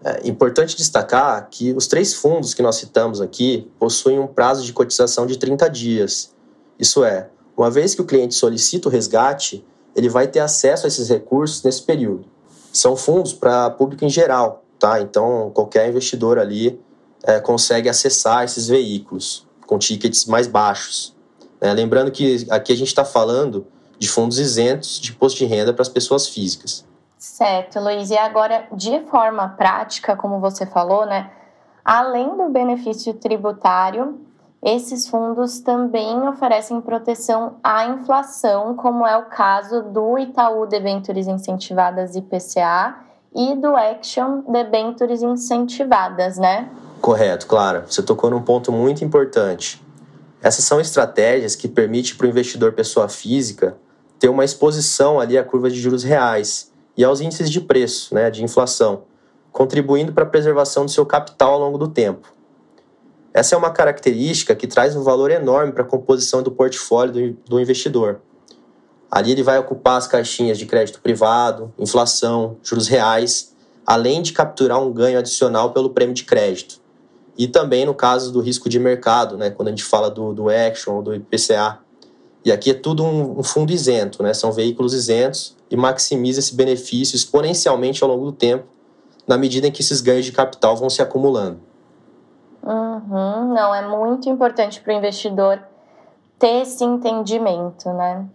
É 0.06 0.28
importante 0.28 0.76
destacar 0.76 1.48
que 1.50 1.72
os 1.72 1.88
três 1.88 2.14
fundos 2.14 2.54
que 2.54 2.62
nós 2.62 2.76
citamos 2.76 3.20
aqui 3.20 3.68
possuem 3.76 4.20
um 4.20 4.26
prazo 4.28 4.64
de 4.64 4.72
cotização 4.72 5.26
de 5.26 5.36
30 5.36 5.68
dias. 5.68 6.32
Isso 6.78 7.04
é, 7.04 7.28
uma 7.56 7.68
vez 7.68 7.92
que 7.92 8.00
o 8.00 8.04
cliente 8.04 8.36
solicita 8.36 8.88
o 8.88 8.92
resgate, 8.92 9.64
ele 9.96 10.08
vai 10.08 10.28
ter 10.28 10.38
acesso 10.38 10.86
a 10.86 10.88
esses 10.88 11.08
recursos 11.08 11.64
nesse 11.64 11.82
período. 11.82 12.24
São 12.72 12.94
fundos 12.94 13.32
para 13.32 13.68
público 13.70 14.04
em 14.04 14.08
geral, 14.08 14.62
tá? 14.78 15.00
Então 15.00 15.50
qualquer 15.52 15.88
investidor 15.88 16.38
ali 16.38 16.78
é, 17.24 17.40
consegue 17.40 17.88
acessar 17.88 18.44
esses 18.44 18.68
veículos 18.68 19.44
com 19.66 19.76
tickets 19.76 20.26
mais 20.26 20.46
baixos. 20.46 21.16
Né? 21.60 21.72
Lembrando 21.72 22.12
que 22.12 22.46
aqui 22.48 22.72
a 22.72 22.76
gente 22.76 22.88
está 22.88 23.04
falando 23.04 23.66
de 23.98 24.06
fundos 24.06 24.38
isentos 24.38 25.00
de 25.00 25.10
imposto 25.10 25.38
de 25.38 25.46
renda 25.46 25.72
para 25.72 25.82
as 25.82 25.88
pessoas 25.88 26.28
físicas. 26.28 26.84
Certo, 27.18 27.80
Luiz. 27.80 28.10
E 28.10 28.18
agora, 28.18 28.66
de 28.72 29.00
forma 29.06 29.48
prática, 29.48 30.16
como 30.16 30.38
você 30.38 30.66
falou, 30.66 31.06
né? 31.06 31.30
Além 31.84 32.36
do 32.36 32.48
benefício 32.50 33.14
tributário, 33.14 34.20
esses 34.62 35.08
fundos 35.08 35.60
também 35.60 36.26
oferecem 36.28 36.80
proteção 36.80 37.56
à 37.62 37.86
inflação, 37.86 38.74
como 38.74 39.06
é 39.06 39.16
o 39.16 39.26
caso 39.26 39.82
do 39.82 40.18
Itaú 40.18 40.66
Debentures 40.66 41.26
Incentivadas 41.26 42.16
IPCA 42.16 42.96
e 43.34 43.54
do 43.54 43.76
Action 43.76 44.42
Debentures 44.48 45.22
Incentivadas, 45.22 46.36
né? 46.38 46.68
Correto, 47.00 47.46
claro. 47.46 47.84
Você 47.86 48.02
tocou 48.02 48.30
num 48.30 48.42
ponto 48.42 48.72
muito 48.72 49.04
importante. 49.04 49.80
Essas 50.42 50.64
são 50.64 50.80
estratégias 50.80 51.54
que 51.54 51.68
permitem 51.68 52.14
para 52.14 52.26
o 52.26 52.30
investidor 52.30 52.72
pessoa 52.72 53.08
física 53.08 53.76
ter 54.18 54.28
uma 54.28 54.44
exposição 54.44 55.20
ali 55.20 55.38
à 55.38 55.44
curva 55.44 55.70
de 55.70 55.78
juros 55.78 56.02
reais 56.02 56.72
e 56.96 57.04
aos 57.04 57.20
índices 57.20 57.50
de 57.50 57.60
preço, 57.60 58.14
né, 58.14 58.30
de 58.30 58.42
inflação, 58.42 59.02
contribuindo 59.52 60.12
para 60.12 60.24
a 60.24 60.28
preservação 60.28 60.86
do 60.86 60.90
seu 60.90 61.04
capital 61.04 61.54
ao 61.54 61.60
longo 61.60 61.78
do 61.78 61.88
tempo. 61.88 62.32
Essa 63.34 63.54
é 63.54 63.58
uma 63.58 63.70
característica 63.70 64.54
que 64.54 64.66
traz 64.66 64.96
um 64.96 65.02
valor 65.02 65.30
enorme 65.30 65.72
para 65.72 65.82
a 65.82 65.86
composição 65.86 66.42
do 66.42 66.50
portfólio 66.50 67.12
do, 67.12 67.38
do 67.50 67.60
investidor. 67.60 68.20
Ali 69.10 69.32
ele 69.32 69.42
vai 69.42 69.58
ocupar 69.58 69.98
as 69.98 70.06
caixinhas 70.06 70.58
de 70.58 70.64
crédito 70.64 71.00
privado, 71.00 71.72
inflação, 71.78 72.56
juros 72.62 72.88
reais, 72.88 73.54
além 73.86 74.22
de 74.22 74.32
capturar 74.32 74.82
um 74.82 74.92
ganho 74.92 75.18
adicional 75.18 75.72
pelo 75.72 75.90
prêmio 75.90 76.14
de 76.14 76.24
crédito. 76.24 76.80
E 77.38 77.46
também 77.46 77.84
no 77.84 77.94
caso 77.94 78.32
do 78.32 78.40
risco 78.40 78.68
de 78.68 78.78
mercado, 78.78 79.36
né, 79.36 79.50
quando 79.50 79.68
a 79.68 79.70
gente 79.70 79.84
fala 79.84 80.10
do, 80.10 80.32
do 80.32 80.48
Action 80.48 80.96
ou 80.96 81.02
do 81.02 81.14
IPCA. 81.14 81.78
E 82.44 82.50
aqui 82.50 82.70
é 82.70 82.74
tudo 82.74 83.04
um, 83.04 83.40
um 83.40 83.42
fundo 83.42 83.70
isento, 83.72 84.22
né, 84.22 84.32
são 84.32 84.50
veículos 84.50 84.94
isentos 84.94 85.55
e 85.70 85.76
maximiza 85.76 86.40
esse 86.40 86.54
benefício 86.54 87.16
exponencialmente 87.16 88.02
ao 88.02 88.10
longo 88.10 88.26
do 88.26 88.32
tempo, 88.32 88.64
na 89.26 89.36
medida 89.36 89.66
em 89.66 89.72
que 89.72 89.82
esses 89.82 90.00
ganhos 90.00 90.24
de 90.24 90.32
capital 90.32 90.76
vão 90.76 90.88
se 90.88 91.02
acumulando. 91.02 91.60
Uhum, 92.62 93.54
não, 93.54 93.74
é 93.74 93.86
muito 93.86 94.28
importante 94.28 94.80
para 94.80 94.92
o 94.92 94.96
investidor 94.96 95.62
ter 96.38 96.62
esse 96.62 96.84
entendimento, 96.84 97.88
né? 97.92 98.26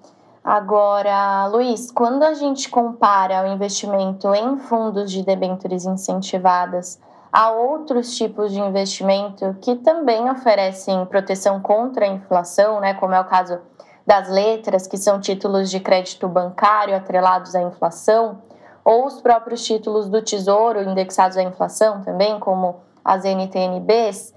Agora, 0.43 1.45
Luiz, 1.47 1.91
quando 1.91 2.23
a 2.23 2.33
gente 2.33 2.67
compara 2.67 3.43
o 3.43 3.53
investimento 3.53 4.33
em 4.33 4.57
fundos 4.57 5.11
de 5.11 5.23
debêntures 5.23 5.85
incentivadas 5.85 7.00
a 7.31 7.51
outros 7.51 8.15
tipos 8.17 8.51
de 8.51 8.59
investimento 8.59 9.55
que 9.61 9.75
também 9.75 10.29
oferecem 10.29 11.05
proteção 11.05 11.61
contra 11.61 12.05
a 12.05 12.09
inflação, 12.09 12.79
né, 12.79 12.93
como 12.95 13.13
é 13.13 13.19
o 13.19 13.25
caso 13.25 13.59
das 14.12 14.27
letras, 14.27 14.88
que 14.88 14.98
são 14.98 15.22
títulos 15.22 15.72
de 15.72 15.80
crédito 15.80 16.27
bancário 16.27 16.94
atrelados 16.94 17.56
à 17.56 17.62
inflação, 17.62 18.41
ou 18.84 19.06
os 19.06 19.22
próprios 19.22 19.63
títulos 19.63 20.10
do 20.10 20.22
Tesouro 20.22 20.82
indexados 20.82 21.38
à 21.38 21.44
inflação 21.44 22.01
também, 22.01 22.38
como 22.38 22.82
as 23.06 23.24
NTNBs, 23.24 24.34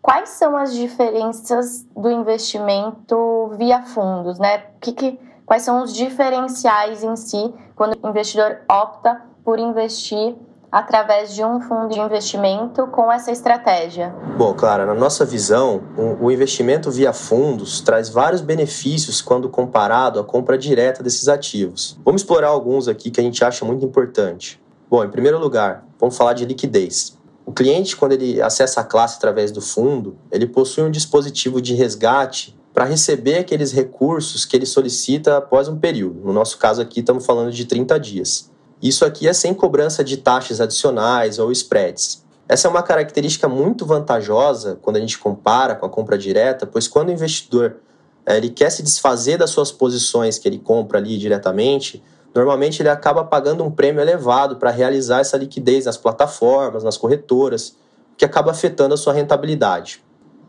quais 0.00 0.28
são 0.28 0.56
as 0.56 0.72
diferenças 0.72 1.84
do 1.96 2.08
investimento 2.08 3.50
via 3.58 3.82
fundos, 3.82 4.38
né? 4.38 4.58
Que, 4.80 4.92
que, 4.92 5.20
quais 5.44 5.64
são 5.64 5.82
os 5.82 5.92
diferenciais 5.92 7.02
em 7.02 7.16
si 7.16 7.52
quando 7.74 7.98
o 8.00 8.08
investidor 8.08 8.60
opta 8.70 9.20
por 9.42 9.58
investir 9.58 10.36
através 10.70 11.34
de 11.34 11.44
um 11.44 11.60
fundo 11.60 11.88
de 11.88 12.00
investimento 12.00 12.86
com 12.88 13.10
essa 13.10 13.30
estratégia? 13.30 14.14
Bom, 14.36 14.54
Clara, 14.54 14.84
na 14.84 14.94
nossa 14.94 15.24
visão, 15.24 15.82
o 16.20 16.30
investimento 16.30 16.90
via 16.90 17.12
fundos 17.12 17.80
traz 17.80 18.08
vários 18.08 18.40
benefícios 18.40 19.20
quando 19.20 19.48
comparado 19.48 20.20
à 20.20 20.24
compra 20.24 20.58
direta 20.58 21.02
desses 21.02 21.28
ativos. 21.28 21.98
Vamos 22.04 22.22
explorar 22.22 22.48
alguns 22.48 22.88
aqui 22.88 23.10
que 23.10 23.20
a 23.20 23.24
gente 23.24 23.44
acha 23.44 23.64
muito 23.64 23.84
importante. 23.84 24.60
Bom, 24.90 25.04
em 25.04 25.10
primeiro 25.10 25.38
lugar, 25.38 25.84
vamos 25.98 26.16
falar 26.16 26.32
de 26.32 26.44
liquidez. 26.44 27.18
O 27.44 27.52
cliente, 27.52 27.96
quando 27.96 28.12
ele 28.12 28.42
acessa 28.42 28.82
a 28.82 28.84
classe 28.84 29.16
através 29.16 29.50
do 29.50 29.62
fundo, 29.62 30.18
ele 30.30 30.46
possui 30.46 30.84
um 30.84 30.90
dispositivo 30.90 31.62
de 31.62 31.74
resgate 31.74 32.58
para 32.74 32.84
receber 32.84 33.38
aqueles 33.38 33.72
recursos 33.72 34.44
que 34.44 34.54
ele 34.54 34.66
solicita 34.66 35.38
após 35.38 35.66
um 35.66 35.78
período. 35.78 36.20
No 36.24 36.32
nosso 36.32 36.58
caso 36.58 36.80
aqui, 36.80 37.00
estamos 37.00 37.24
falando 37.24 37.50
de 37.50 37.64
30 37.64 37.98
dias. 37.98 38.50
Isso 38.80 39.04
aqui 39.04 39.26
é 39.26 39.32
sem 39.32 39.52
cobrança 39.52 40.04
de 40.04 40.16
taxas 40.16 40.60
adicionais 40.60 41.38
ou 41.38 41.50
spreads. 41.50 42.24
Essa 42.48 42.68
é 42.68 42.70
uma 42.70 42.82
característica 42.82 43.48
muito 43.48 43.84
vantajosa 43.84 44.78
quando 44.80 44.96
a 44.96 45.00
gente 45.00 45.18
compara 45.18 45.74
com 45.74 45.84
a 45.84 45.88
compra 45.88 46.16
direta, 46.16 46.66
pois 46.66 46.86
quando 46.88 47.08
o 47.08 47.12
investidor 47.12 47.76
é, 48.24 48.36
ele 48.36 48.50
quer 48.50 48.70
se 48.70 48.82
desfazer 48.82 49.36
das 49.36 49.50
suas 49.50 49.72
posições 49.72 50.38
que 50.38 50.48
ele 50.48 50.58
compra 50.58 50.98
ali 50.98 51.18
diretamente, 51.18 52.02
normalmente 52.34 52.80
ele 52.80 52.88
acaba 52.88 53.24
pagando 53.24 53.64
um 53.64 53.70
prêmio 53.70 54.00
elevado 54.00 54.56
para 54.56 54.70
realizar 54.70 55.20
essa 55.20 55.36
liquidez 55.36 55.84
nas 55.86 55.96
plataformas, 55.96 56.84
nas 56.84 56.96
corretoras, 56.96 57.76
que 58.16 58.24
acaba 58.24 58.50
afetando 58.50 58.94
a 58.94 58.96
sua 58.96 59.12
rentabilidade. 59.12 60.02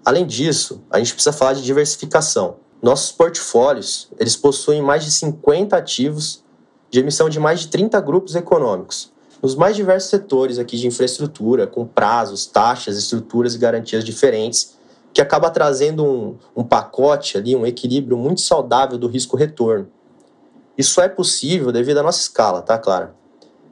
Além 0.06 0.26
disso, 0.26 0.84
a 0.90 1.00
gente 1.00 1.14
precisa 1.14 1.34
falar 1.34 1.54
de 1.54 1.64
diversificação. 1.64 2.58
Nossos 2.82 3.12
portfólios, 3.12 4.10
eles 4.18 4.36
possuem 4.36 4.82
mais 4.82 5.04
de 5.04 5.12
50 5.12 5.76
ativos 5.76 6.44
de 6.90 7.00
emissão 7.00 7.30
de 7.30 7.40
mais 7.40 7.62
de 7.62 7.68
30 7.68 8.00
grupos 8.02 8.36
econômicos, 8.36 9.12
nos 9.42 9.56
mais 9.56 9.76
diversos 9.76 10.10
setores 10.10 10.60
aqui 10.60 10.78
de 10.78 10.88
infraestrutura, 10.88 11.66
com 11.66 11.86
prazos, 11.86 12.46
taxas, 12.46 12.98
estruturas 12.98 13.56
e 13.56 13.58
garantias 13.58 14.04
diferentes, 14.04 14.78
que 15.14 15.22
acaba 15.22 15.50
trazendo 15.50 16.04
um, 16.04 16.38
um 16.56 16.64
pacote 16.64 17.38
ali, 17.38 17.56
um 17.56 17.66
equilíbrio 17.66 18.18
muito 18.18 18.42
saudável 18.42 18.98
do 18.98 19.08
risco-retorno. 19.08 19.88
Isso 20.78 21.02
é 21.02 21.10
possível 21.10 21.72
devido 21.72 21.98
à 21.98 22.04
nossa 22.04 22.20
escala, 22.20 22.62
tá, 22.62 22.78
Clara? 22.78 23.16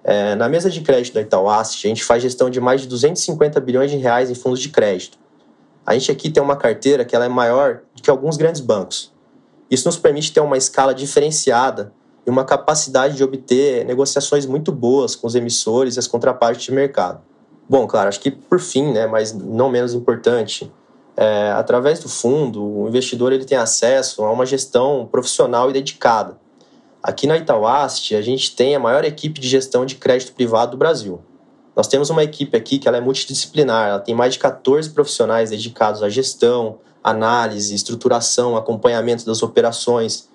É, 0.03 0.35
na 0.35 0.47
mesa 0.47 0.69
de 0.69 0.81
crédito 0.81 1.13
da 1.15 1.21
Itaú 1.21 1.49
a 1.49 1.61
gente 1.63 2.03
faz 2.03 2.23
gestão 2.23 2.49
de 2.49 2.61
mais 2.61 2.81
de 2.81 2.87
250 2.87 3.59
bilhões 3.59 3.91
de 3.91 3.97
reais 3.97 4.29
em 4.29 4.35
fundos 4.35 4.61
de 4.61 4.69
crédito. 4.69 5.17
A 5.85 5.93
gente 5.93 6.11
aqui 6.11 6.29
tem 6.29 6.41
uma 6.41 6.55
carteira 6.55 7.03
que 7.03 7.15
ela 7.15 7.25
é 7.25 7.29
maior 7.29 7.81
do 7.93 8.01
que 8.01 8.09
alguns 8.09 8.37
grandes 8.37 8.61
bancos. 8.61 9.13
Isso 9.69 9.87
nos 9.87 9.97
permite 9.97 10.31
ter 10.31 10.39
uma 10.39 10.57
escala 10.57 10.93
diferenciada 10.93 11.93
e 12.27 12.29
uma 12.29 12.43
capacidade 12.43 13.15
de 13.15 13.23
obter 13.23 13.85
negociações 13.85 14.45
muito 14.45 14.69
boas 14.69 15.15
com 15.15 15.25
os 15.25 15.33
emissores 15.33 15.95
e 15.95 15.99
as 15.99 16.07
contrapartes 16.07 16.65
de 16.65 16.73
mercado. 16.73 17.21
Bom, 17.69 17.87
claro, 17.87 18.09
acho 18.09 18.19
que 18.19 18.29
por 18.29 18.59
fim, 18.59 18.91
né, 18.91 19.07
mas 19.07 19.33
não 19.33 19.69
menos 19.69 19.93
importante, 19.93 20.69
é, 21.15 21.51
através 21.51 21.99
do 21.99 22.09
fundo, 22.09 22.63
o 22.63 22.87
investidor 22.89 23.31
ele 23.31 23.45
tem 23.45 23.57
acesso 23.57 24.23
a 24.23 24.31
uma 24.31 24.45
gestão 24.45 25.07
profissional 25.09 25.69
e 25.69 25.73
dedicada. 25.73 26.37
Aqui 27.01 27.25
na 27.25 27.37
Itauast, 27.37 28.13
a 28.13 28.21
gente 28.21 28.53
tem 28.55 28.75
a 28.75 28.79
maior 28.79 29.05
equipe 29.05 29.39
de 29.39 29.47
gestão 29.47 29.85
de 29.85 29.95
crédito 29.95 30.33
privado 30.33 30.71
do 30.71 30.77
Brasil. 30.77 31.21
Nós 31.75 31.87
temos 31.87 32.09
uma 32.09 32.23
equipe 32.23 32.57
aqui 32.57 32.77
que 32.77 32.87
ela 32.87 32.97
é 32.97 33.01
multidisciplinar, 33.01 33.87
ela 33.87 33.99
tem 33.99 34.13
mais 34.13 34.33
de 34.33 34.39
14 34.39 34.89
profissionais 34.89 35.49
dedicados 35.49 36.03
à 36.03 36.09
gestão, 36.09 36.79
análise, 37.01 37.73
estruturação, 37.73 38.57
acompanhamento 38.57 39.25
das 39.25 39.41
operações, 39.41 40.27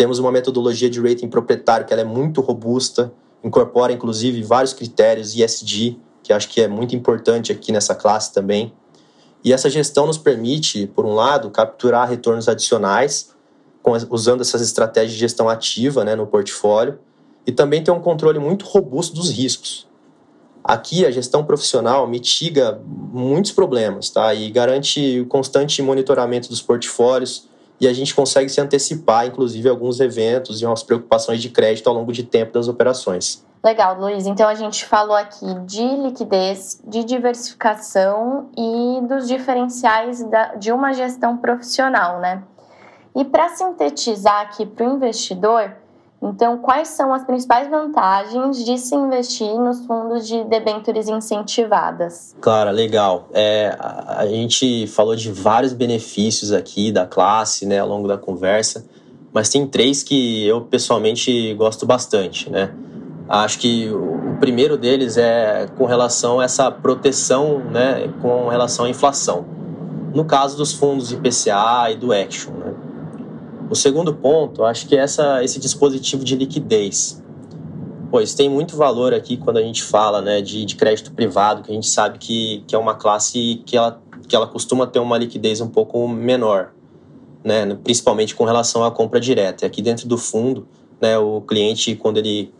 temos 0.00 0.18
uma 0.18 0.32
metodologia 0.32 0.88
de 0.88 0.98
rating 0.98 1.28
proprietário 1.28 1.84
que 1.84 1.92
ela 1.92 2.00
é 2.00 2.06
muito 2.06 2.40
robusta, 2.40 3.12
incorpora 3.44 3.92
inclusive 3.92 4.42
vários 4.42 4.72
critérios 4.72 5.36
ESG, 5.36 6.00
que 6.22 6.32
acho 6.32 6.48
que 6.48 6.62
é 6.62 6.66
muito 6.66 6.96
importante 6.96 7.52
aqui 7.52 7.70
nessa 7.70 7.94
classe 7.94 8.32
também. 8.32 8.72
E 9.44 9.52
essa 9.52 9.68
gestão 9.68 10.06
nos 10.06 10.16
permite, 10.16 10.86
por 10.86 11.04
um 11.04 11.12
lado, 11.12 11.50
capturar 11.50 12.08
retornos 12.08 12.48
adicionais, 12.48 13.36
usando 14.08 14.40
essas 14.40 14.62
estratégias 14.62 15.12
de 15.12 15.18
gestão 15.18 15.50
ativa 15.50 16.02
né, 16.02 16.16
no 16.16 16.26
portfólio, 16.26 16.98
e 17.46 17.52
também 17.52 17.84
ter 17.84 17.90
um 17.90 18.00
controle 18.00 18.38
muito 18.38 18.64
robusto 18.64 19.14
dos 19.14 19.28
riscos. 19.28 19.86
Aqui, 20.64 21.04
a 21.04 21.10
gestão 21.10 21.44
profissional 21.44 22.08
mitiga 22.08 22.80
muitos 22.86 23.52
problemas 23.52 24.08
tá? 24.08 24.32
e 24.32 24.50
garante 24.50 25.20
o 25.20 25.26
constante 25.26 25.82
monitoramento 25.82 26.48
dos 26.48 26.62
portfólios, 26.62 27.49
e 27.80 27.88
a 27.88 27.92
gente 27.92 28.14
consegue 28.14 28.48
se 28.50 28.60
antecipar, 28.60 29.26
inclusive, 29.26 29.68
alguns 29.68 30.00
eventos 30.00 30.60
e 30.60 30.66
umas 30.66 30.82
preocupações 30.82 31.40
de 31.40 31.48
crédito 31.48 31.88
ao 31.88 31.94
longo 31.94 32.12
de 32.12 32.22
tempo 32.22 32.52
das 32.52 32.68
operações. 32.68 33.44
Legal, 33.64 33.98
Luiz. 33.98 34.26
Então 34.26 34.48
a 34.48 34.54
gente 34.54 34.84
falou 34.86 35.14
aqui 35.14 35.54
de 35.66 35.82
liquidez, 35.82 36.80
de 36.86 37.04
diversificação 37.04 38.48
e 38.56 39.00
dos 39.06 39.28
diferenciais 39.28 40.24
de 40.58 40.72
uma 40.72 40.92
gestão 40.92 41.36
profissional, 41.36 42.20
né? 42.20 42.42
E 43.14 43.24
para 43.24 43.48
sintetizar 43.50 44.40
aqui 44.42 44.64
para 44.64 44.88
o 44.88 44.94
investidor, 44.94 45.74
então 46.22 46.58
quais 46.58 46.88
são 46.88 47.14
as 47.14 47.24
principais 47.24 47.70
vantagens 47.70 48.62
de 48.64 48.76
se 48.76 48.94
investir 48.94 49.54
nos 49.58 49.86
fundos 49.86 50.26
de 50.28 50.44
debêntures 50.44 51.08
incentivadas? 51.08 52.36
Clara, 52.40 52.70
legal. 52.70 53.28
É, 53.32 53.74
a, 53.78 54.20
a 54.20 54.26
gente 54.26 54.86
falou 54.86 55.16
de 55.16 55.32
vários 55.32 55.72
benefícios 55.72 56.52
aqui 56.52 56.92
da 56.92 57.06
classe, 57.06 57.64
né, 57.64 57.78
ao 57.78 57.88
longo 57.88 58.06
da 58.06 58.18
conversa, 58.18 58.84
mas 59.32 59.48
tem 59.48 59.66
três 59.66 60.02
que 60.02 60.46
eu 60.46 60.60
pessoalmente 60.62 61.54
gosto 61.54 61.86
bastante, 61.86 62.50
né? 62.50 62.74
Acho 63.28 63.60
que 63.60 63.88
o 63.88 64.36
primeiro 64.40 64.76
deles 64.76 65.16
é 65.16 65.68
com 65.78 65.84
relação 65.84 66.40
a 66.40 66.44
essa 66.44 66.68
proteção 66.68 67.60
né, 67.60 68.12
com 68.20 68.48
relação 68.48 68.86
à 68.86 68.90
inflação. 68.90 69.44
No 70.12 70.24
caso 70.24 70.56
dos 70.56 70.72
fundos 70.72 71.12
IPCA 71.12 71.92
e 71.92 71.96
do 71.96 72.12
Action. 72.12 72.52
Né? 72.54 72.74
O 73.70 73.76
segundo 73.76 74.12
ponto, 74.12 74.64
acho 74.64 74.88
que 74.88 74.96
é 74.96 74.98
essa, 74.98 75.44
esse 75.44 75.60
dispositivo 75.60 76.24
de 76.24 76.34
liquidez. 76.34 77.22
Pois 78.10 78.34
tem 78.34 78.50
muito 78.50 78.76
valor 78.76 79.14
aqui 79.14 79.36
quando 79.36 79.58
a 79.58 79.62
gente 79.62 79.84
fala 79.84 80.20
né, 80.20 80.42
de, 80.42 80.64
de 80.64 80.74
crédito 80.74 81.12
privado, 81.12 81.62
que 81.62 81.70
a 81.70 81.74
gente 81.74 81.88
sabe 81.88 82.18
que, 82.18 82.64
que 82.66 82.74
é 82.74 82.78
uma 82.78 82.96
classe 82.96 83.62
que 83.64 83.76
ela, 83.76 84.02
que 84.26 84.34
ela 84.34 84.48
costuma 84.48 84.88
ter 84.88 84.98
uma 84.98 85.16
liquidez 85.16 85.60
um 85.60 85.68
pouco 85.68 86.08
menor, 86.08 86.72
né, 87.44 87.78
principalmente 87.84 88.34
com 88.34 88.44
relação 88.44 88.82
à 88.82 88.90
compra 88.90 89.20
direta. 89.20 89.64
E 89.64 89.66
aqui 89.68 89.80
dentro 89.80 90.08
do 90.08 90.18
fundo, 90.18 90.66
né, 91.00 91.16
o 91.16 91.40
cliente, 91.40 91.94
quando 91.94 92.16
ele 92.16 92.52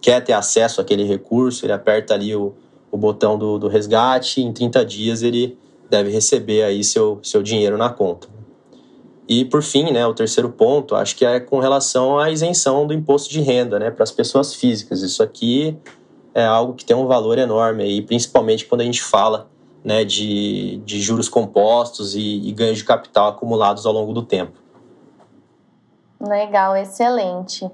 quer 0.00 0.22
ter 0.22 0.32
acesso 0.32 0.80
àquele 0.80 1.02
recurso, 1.02 1.66
ele 1.66 1.72
aperta 1.72 2.14
ali 2.14 2.36
o, 2.36 2.54
o 2.88 2.96
botão 2.96 3.36
do, 3.36 3.58
do 3.58 3.66
resgate 3.66 4.40
em 4.40 4.52
30 4.52 4.84
dias 4.84 5.22
ele 5.22 5.58
deve 5.90 6.10
receber 6.10 6.62
aí 6.62 6.84
seu, 6.84 7.18
seu 7.20 7.42
dinheiro 7.42 7.76
na 7.76 7.90
conta. 7.90 8.28
E 9.34 9.46
por 9.46 9.62
fim, 9.62 9.90
né, 9.90 10.06
o 10.06 10.12
terceiro 10.12 10.50
ponto, 10.50 10.94
acho 10.94 11.16
que 11.16 11.24
é 11.24 11.40
com 11.40 11.58
relação 11.58 12.18
à 12.18 12.30
isenção 12.30 12.86
do 12.86 12.92
imposto 12.92 13.30
de 13.30 13.40
renda, 13.40 13.78
né, 13.78 13.90
para 13.90 14.02
as 14.02 14.10
pessoas 14.10 14.54
físicas. 14.54 15.00
Isso 15.00 15.22
aqui 15.22 15.74
é 16.34 16.44
algo 16.44 16.74
que 16.74 16.84
tem 16.84 16.94
um 16.94 17.06
valor 17.06 17.38
enorme 17.38 17.82
aí, 17.82 18.02
principalmente 18.02 18.66
quando 18.66 18.82
a 18.82 18.84
gente 18.84 19.02
fala, 19.02 19.48
né, 19.82 20.04
de, 20.04 20.82
de 20.84 21.00
juros 21.00 21.30
compostos 21.30 22.14
e, 22.14 22.46
e 22.46 22.52
ganhos 22.52 22.76
de 22.76 22.84
capital 22.84 23.28
acumulados 23.28 23.86
ao 23.86 23.92
longo 23.94 24.12
do 24.12 24.20
tempo. 24.20 24.52
Legal, 26.20 26.76
excelente. 26.76 27.70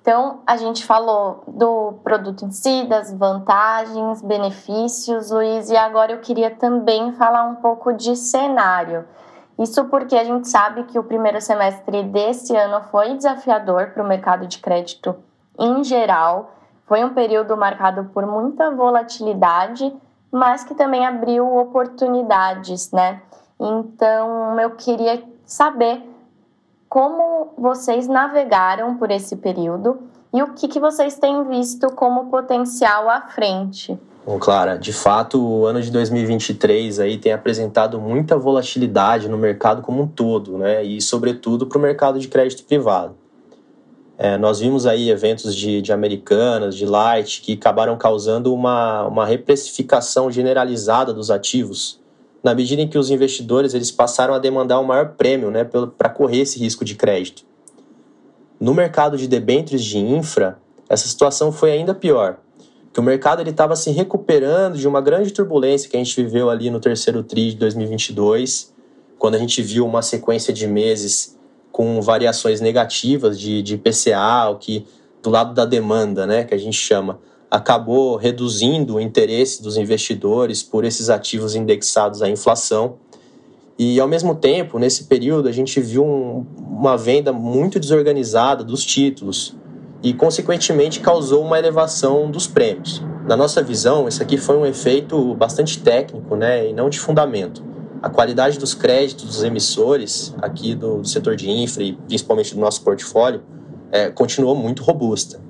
Então, 0.00 0.38
a 0.46 0.56
gente 0.56 0.84
falou 0.84 1.42
do 1.48 1.94
produto 2.04 2.44
em 2.44 2.52
si, 2.52 2.84
das 2.86 3.12
vantagens, 3.12 4.22
benefícios, 4.22 5.32
Luiz, 5.32 5.68
e 5.68 5.76
agora 5.76 6.12
eu 6.12 6.20
queria 6.20 6.52
também 6.52 7.10
falar 7.14 7.42
um 7.42 7.56
pouco 7.56 7.92
de 7.92 8.14
cenário. 8.14 9.04
Isso 9.58 9.84
porque 9.86 10.16
a 10.16 10.24
gente 10.24 10.48
sabe 10.48 10.84
que 10.84 10.98
o 10.98 11.04
primeiro 11.04 11.40
semestre 11.40 12.02
desse 12.04 12.56
ano 12.56 12.82
foi 12.90 13.14
desafiador 13.14 13.90
para 13.90 14.02
o 14.02 14.06
mercado 14.06 14.46
de 14.46 14.58
crédito 14.58 15.14
em 15.58 15.84
geral. 15.84 16.52
Foi 16.86 17.04
um 17.04 17.14
período 17.14 17.56
marcado 17.56 18.04
por 18.12 18.26
muita 18.26 18.70
volatilidade, 18.70 19.94
mas 20.30 20.64
que 20.64 20.74
também 20.74 21.06
abriu 21.06 21.56
oportunidades, 21.56 22.90
né? 22.90 23.22
Então, 23.60 24.58
eu 24.58 24.70
queria 24.72 25.22
saber 25.44 26.02
como 26.88 27.54
vocês 27.56 28.08
navegaram 28.08 28.96
por 28.96 29.10
esse 29.10 29.36
período 29.36 30.10
e 30.32 30.42
o 30.42 30.54
que, 30.54 30.66
que 30.66 30.80
vocês 30.80 31.18
têm 31.18 31.46
visto 31.48 31.88
como 31.88 32.30
potencial 32.30 33.08
à 33.10 33.20
frente. 33.22 33.98
Bom, 34.24 34.38
Clara, 34.38 34.78
de 34.78 34.92
fato, 34.92 35.44
o 35.44 35.66
ano 35.66 35.82
de 35.82 35.90
2023 35.90 37.00
aí 37.00 37.18
tem 37.18 37.32
apresentado 37.32 38.00
muita 38.00 38.36
volatilidade 38.36 39.28
no 39.28 39.36
mercado 39.36 39.82
como 39.82 40.02
um 40.02 40.06
todo, 40.06 40.56
né? 40.56 40.84
E 40.84 41.00
sobretudo 41.00 41.66
para 41.66 41.76
o 41.76 41.80
mercado 41.80 42.20
de 42.20 42.28
crédito 42.28 42.64
privado. 42.64 43.16
É, 44.16 44.38
nós 44.38 44.60
vimos 44.60 44.86
aí 44.86 45.10
eventos 45.10 45.56
de, 45.56 45.82
de 45.82 45.92
Americanas, 45.92 46.76
de 46.76 46.86
Light, 46.86 47.40
que 47.40 47.54
acabaram 47.54 47.96
causando 47.98 48.54
uma, 48.54 49.04
uma 49.08 49.26
reprecificação 49.26 50.30
generalizada 50.30 51.12
dos 51.12 51.28
ativos, 51.28 52.00
na 52.44 52.54
medida 52.54 52.80
em 52.80 52.86
que 52.86 52.98
os 52.98 53.10
investidores 53.10 53.74
eles 53.74 53.90
passaram 53.90 54.34
a 54.34 54.38
demandar 54.38 54.78
um 54.78 54.84
maior 54.84 55.14
prêmio 55.16 55.50
né, 55.50 55.64
para 55.64 56.08
correr 56.08 56.42
esse 56.42 56.60
risco 56.60 56.84
de 56.84 56.94
crédito. 56.94 57.44
No 58.62 58.72
mercado 58.72 59.18
de 59.18 59.26
debêntures 59.26 59.82
de 59.82 59.98
infra, 59.98 60.56
essa 60.88 61.08
situação 61.08 61.50
foi 61.50 61.72
ainda 61.72 61.92
pior, 61.92 62.38
que 62.92 63.00
o 63.00 63.02
mercado 63.02 63.42
estava 63.42 63.74
se 63.74 63.90
recuperando 63.90 64.78
de 64.78 64.86
uma 64.86 65.00
grande 65.00 65.32
turbulência 65.32 65.90
que 65.90 65.96
a 65.96 65.98
gente 65.98 66.14
viveu 66.14 66.48
ali 66.48 66.70
no 66.70 66.78
terceiro 66.78 67.24
TRI 67.24 67.50
de 67.50 67.56
2022, 67.56 68.72
quando 69.18 69.34
a 69.34 69.38
gente 69.38 69.60
viu 69.60 69.84
uma 69.84 70.00
sequência 70.00 70.54
de 70.54 70.68
meses 70.68 71.36
com 71.72 72.00
variações 72.00 72.60
negativas 72.60 73.36
de, 73.36 73.62
de 73.62 73.74
IPCA, 73.74 74.48
o 74.52 74.58
que 74.58 74.86
do 75.20 75.28
lado 75.28 75.54
da 75.54 75.64
demanda, 75.64 76.24
né, 76.24 76.44
que 76.44 76.54
a 76.54 76.58
gente 76.58 76.76
chama, 76.76 77.18
acabou 77.50 78.14
reduzindo 78.14 78.94
o 78.94 79.00
interesse 79.00 79.60
dos 79.60 79.76
investidores 79.76 80.62
por 80.62 80.84
esses 80.84 81.10
ativos 81.10 81.56
indexados 81.56 82.22
à 82.22 82.28
inflação. 82.28 82.98
E, 83.78 83.98
ao 83.98 84.06
mesmo 84.06 84.34
tempo, 84.34 84.78
nesse 84.78 85.04
período, 85.04 85.48
a 85.48 85.52
gente 85.52 85.80
viu 85.80 86.04
um, 86.04 86.46
uma 86.58 86.96
venda 86.96 87.32
muito 87.32 87.80
desorganizada 87.80 88.62
dos 88.62 88.84
títulos 88.84 89.56
e, 90.02 90.12
consequentemente, 90.12 91.00
causou 91.00 91.42
uma 91.42 91.58
elevação 91.58 92.30
dos 92.30 92.46
prêmios. 92.46 93.02
Na 93.26 93.36
nossa 93.36 93.62
visão, 93.62 94.08
isso 94.08 94.22
aqui 94.22 94.36
foi 94.36 94.56
um 94.56 94.66
efeito 94.66 95.34
bastante 95.34 95.78
técnico 95.78 96.34
né, 96.36 96.68
e 96.68 96.72
não 96.72 96.90
de 96.90 96.98
fundamento. 96.98 97.62
A 98.02 98.10
qualidade 98.10 98.58
dos 98.58 98.74
créditos 98.74 99.26
dos 99.26 99.42
emissores 99.44 100.34
aqui 100.42 100.74
do, 100.74 101.04
setor 101.04 101.36
de 101.36 101.48
infra 101.48 101.84
e 101.84 101.92
principalmente 101.92 102.52
do 102.52 102.60
nosso 102.60 102.82
portfólio 102.82 103.42
é, 103.92 104.10
continuou 104.10 104.56
muito 104.56 104.82
robusta. 104.82 105.40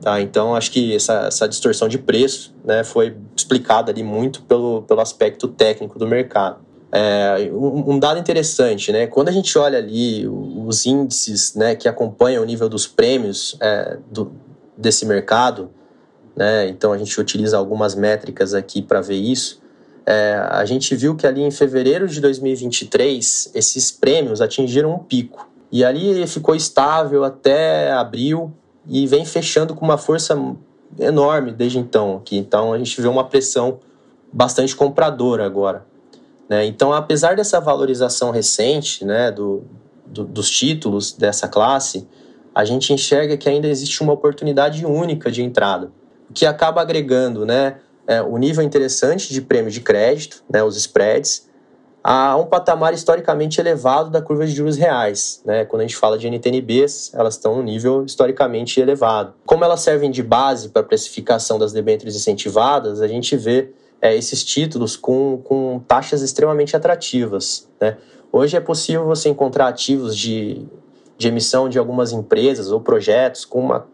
Tá? 0.00 0.20
Então, 0.20 0.56
acho 0.56 0.72
que 0.72 0.96
essa, 0.96 1.26
essa 1.28 1.48
distorção 1.48 1.86
de 1.86 1.96
preço 1.96 2.52
né, 2.64 2.82
foi 2.82 3.16
explicada 3.36 3.92
ali 3.92 4.02
muito 4.02 4.42
pelo, 4.42 4.82
pelo 4.82 5.00
aspecto 5.00 5.46
técnico 5.46 5.96
do 5.96 6.08
mercado. 6.08 6.58
É, 6.94 7.50
um, 7.50 7.92
um, 7.92 7.98
dado 7.98 8.20
interessante, 8.20 8.92
né? 8.92 9.06
Quando 9.06 9.30
a 9.30 9.32
gente 9.32 9.56
olha 9.58 9.78
ali 9.78 10.28
os 10.28 10.84
índices 10.84 11.54
né, 11.54 11.74
que 11.74 11.88
acompanham 11.88 12.42
o 12.42 12.46
nível 12.46 12.68
dos 12.68 12.86
prêmios 12.86 13.56
é, 13.60 13.96
do, 14.10 14.30
desse 14.76 15.06
mercado, 15.06 15.70
né? 16.36 16.68
Então 16.68 16.92
a 16.92 16.98
gente 16.98 17.18
utiliza 17.18 17.56
algumas 17.56 17.94
métricas 17.94 18.52
aqui 18.52 18.82
para 18.82 19.00
ver 19.00 19.16
isso. 19.16 19.62
É, 20.04 20.34
a 20.50 20.64
gente 20.66 20.94
viu 20.94 21.16
que 21.16 21.26
ali 21.26 21.42
em 21.42 21.50
fevereiro 21.50 22.06
de 22.06 22.20
2023 22.20 23.52
esses 23.54 23.90
prêmios 23.90 24.40
atingiram 24.40 24.92
um 24.92 24.98
pico 24.98 25.48
e 25.70 25.84
ali 25.84 26.26
ficou 26.26 26.54
estável 26.54 27.24
até 27.24 27.92
abril 27.92 28.52
e 28.86 29.06
vem 29.06 29.24
fechando 29.24 29.74
com 29.74 29.84
uma 29.84 29.96
força 29.96 30.36
enorme 30.98 31.52
desde 31.52 31.78
então 31.78 32.16
aqui. 32.16 32.36
Então 32.36 32.72
a 32.72 32.78
gente 32.78 33.00
vê 33.00 33.08
uma 33.08 33.24
pressão 33.24 33.78
bastante 34.32 34.74
compradora 34.74 35.46
agora. 35.46 35.86
Né? 36.52 36.66
Então, 36.66 36.92
apesar 36.92 37.34
dessa 37.34 37.58
valorização 37.58 38.30
recente 38.30 39.06
né, 39.06 39.30
do, 39.30 39.62
do, 40.04 40.22
dos 40.22 40.50
títulos 40.50 41.14
dessa 41.14 41.48
classe, 41.48 42.06
a 42.54 42.62
gente 42.62 42.92
enxerga 42.92 43.38
que 43.38 43.48
ainda 43.48 43.66
existe 43.66 44.02
uma 44.02 44.12
oportunidade 44.12 44.84
única 44.84 45.30
de 45.30 45.42
entrada, 45.42 45.90
o 46.28 46.32
que 46.34 46.44
acaba 46.44 46.82
agregando 46.82 47.46
né, 47.46 47.76
é, 48.06 48.20
o 48.20 48.36
nível 48.36 48.62
interessante 48.62 49.32
de 49.32 49.40
prêmio 49.40 49.70
de 49.70 49.80
crédito, 49.80 50.44
né, 50.46 50.62
os 50.62 50.76
spreads, 50.76 51.48
a 52.04 52.36
um 52.36 52.44
patamar 52.44 52.92
historicamente 52.92 53.58
elevado 53.58 54.10
da 54.10 54.20
curva 54.20 54.44
de 54.44 54.52
juros 54.52 54.76
reais. 54.76 55.40
Né? 55.46 55.64
Quando 55.64 55.80
a 55.80 55.84
gente 55.86 55.96
fala 55.96 56.18
de 56.18 56.26
NTNBs, 56.26 57.14
elas 57.14 57.36
estão 57.36 57.56
no 57.56 57.62
nível 57.62 58.04
historicamente 58.04 58.78
elevado. 58.78 59.32
Como 59.46 59.64
elas 59.64 59.80
servem 59.80 60.10
de 60.10 60.22
base 60.22 60.68
para 60.68 60.82
a 60.82 60.84
precificação 60.84 61.58
das 61.58 61.72
debêntures 61.72 62.14
incentivadas, 62.14 63.00
a 63.00 63.08
gente 63.08 63.38
vê 63.38 63.72
é, 64.02 64.14
esses 64.16 64.44
títulos 64.44 64.96
com, 64.96 65.40
com 65.44 65.80
taxas 65.86 66.20
extremamente 66.20 66.76
atrativas. 66.76 67.68
Né? 67.80 67.96
Hoje 68.30 68.56
é 68.56 68.60
possível 68.60 69.06
você 69.06 69.28
encontrar 69.28 69.68
ativos 69.68 70.16
de, 70.16 70.66
de 71.16 71.28
emissão 71.28 71.68
de 71.68 71.78
algumas 71.78 72.12
empresas 72.12 72.70
ou 72.70 72.80
projetos 72.80 73.44
com 73.44 73.60
uma 73.60 73.86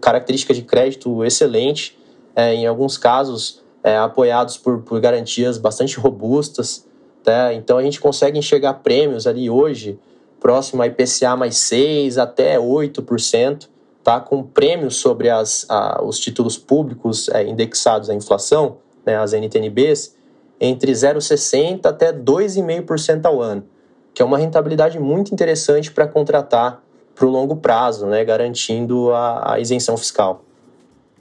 característica 0.00 0.54
de 0.54 0.62
crédito 0.62 1.24
excelente, 1.24 1.98
é, 2.34 2.54
em 2.54 2.66
alguns 2.66 2.96
casos 2.96 3.62
é, 3.82 3.96
apoiados 3.96 4.56
por, 4.56 4.82
por 4.82 5.00
garantias 5.00 5.58
bastante 5.58 5.98
robustas, 5.98 6.86
Tá? 7.26 7.52
Então 7.52 7.76
a 7.76 7.82
gente 7.82 8.00
consegue 8.00 8.38
enxergar 8.38 8.74
prêmios 8.74 9.26
ali 9.26 9.50
hoje 9.50 9.98
próximo 10.38 10.80
a 10.80 10.86
IPCA 10.86 11.34
mais 11.34 11.56
6 11.56 12.18
até 12.18 12.56
8%, 12.56 13.68
tá? 14.04 14.20
com 14.20 14.44
prêmios 14.44 14.94
sobre 14.94 15.28
as, 15.28 15.66
a, 15.68 16.00
os 16.04 16.20
títulos 16.20 16.56
públicos 16.56 17.28
é, 17.30 17.42
indexados 17.42 18.08
à 18.08 18.14
inflação, 18.14 18.76
né, 19.06 19.16
as 19.16 19.32
NTNBs, 19.32 20.16
entre 20.60 20.92
0,60% 20.92 21.86
até 21.86 22.12
2,5% 22.12 23.24
ao 23.24 23.40
ano, 23.40 23.64
que 24.12 24.20
é 24.20 24.24
uma 24.24 24.38
rentabilidade 24.38 24.98
muito 24.98 25.32
interessante 25.32 25.92
para 25.92 26.06
contratar 26.06 26.82
para 27.14 27.26
o 27.26 27.30
longo 27.30 27.56
prazo, 27.56 28.06
né, 28.06 28.24
garantindo 28.24 29.12
a, 29.12 29.54
a 29.54 29.60
isenção 29.60 29.96
fiscal. 29.96 30.42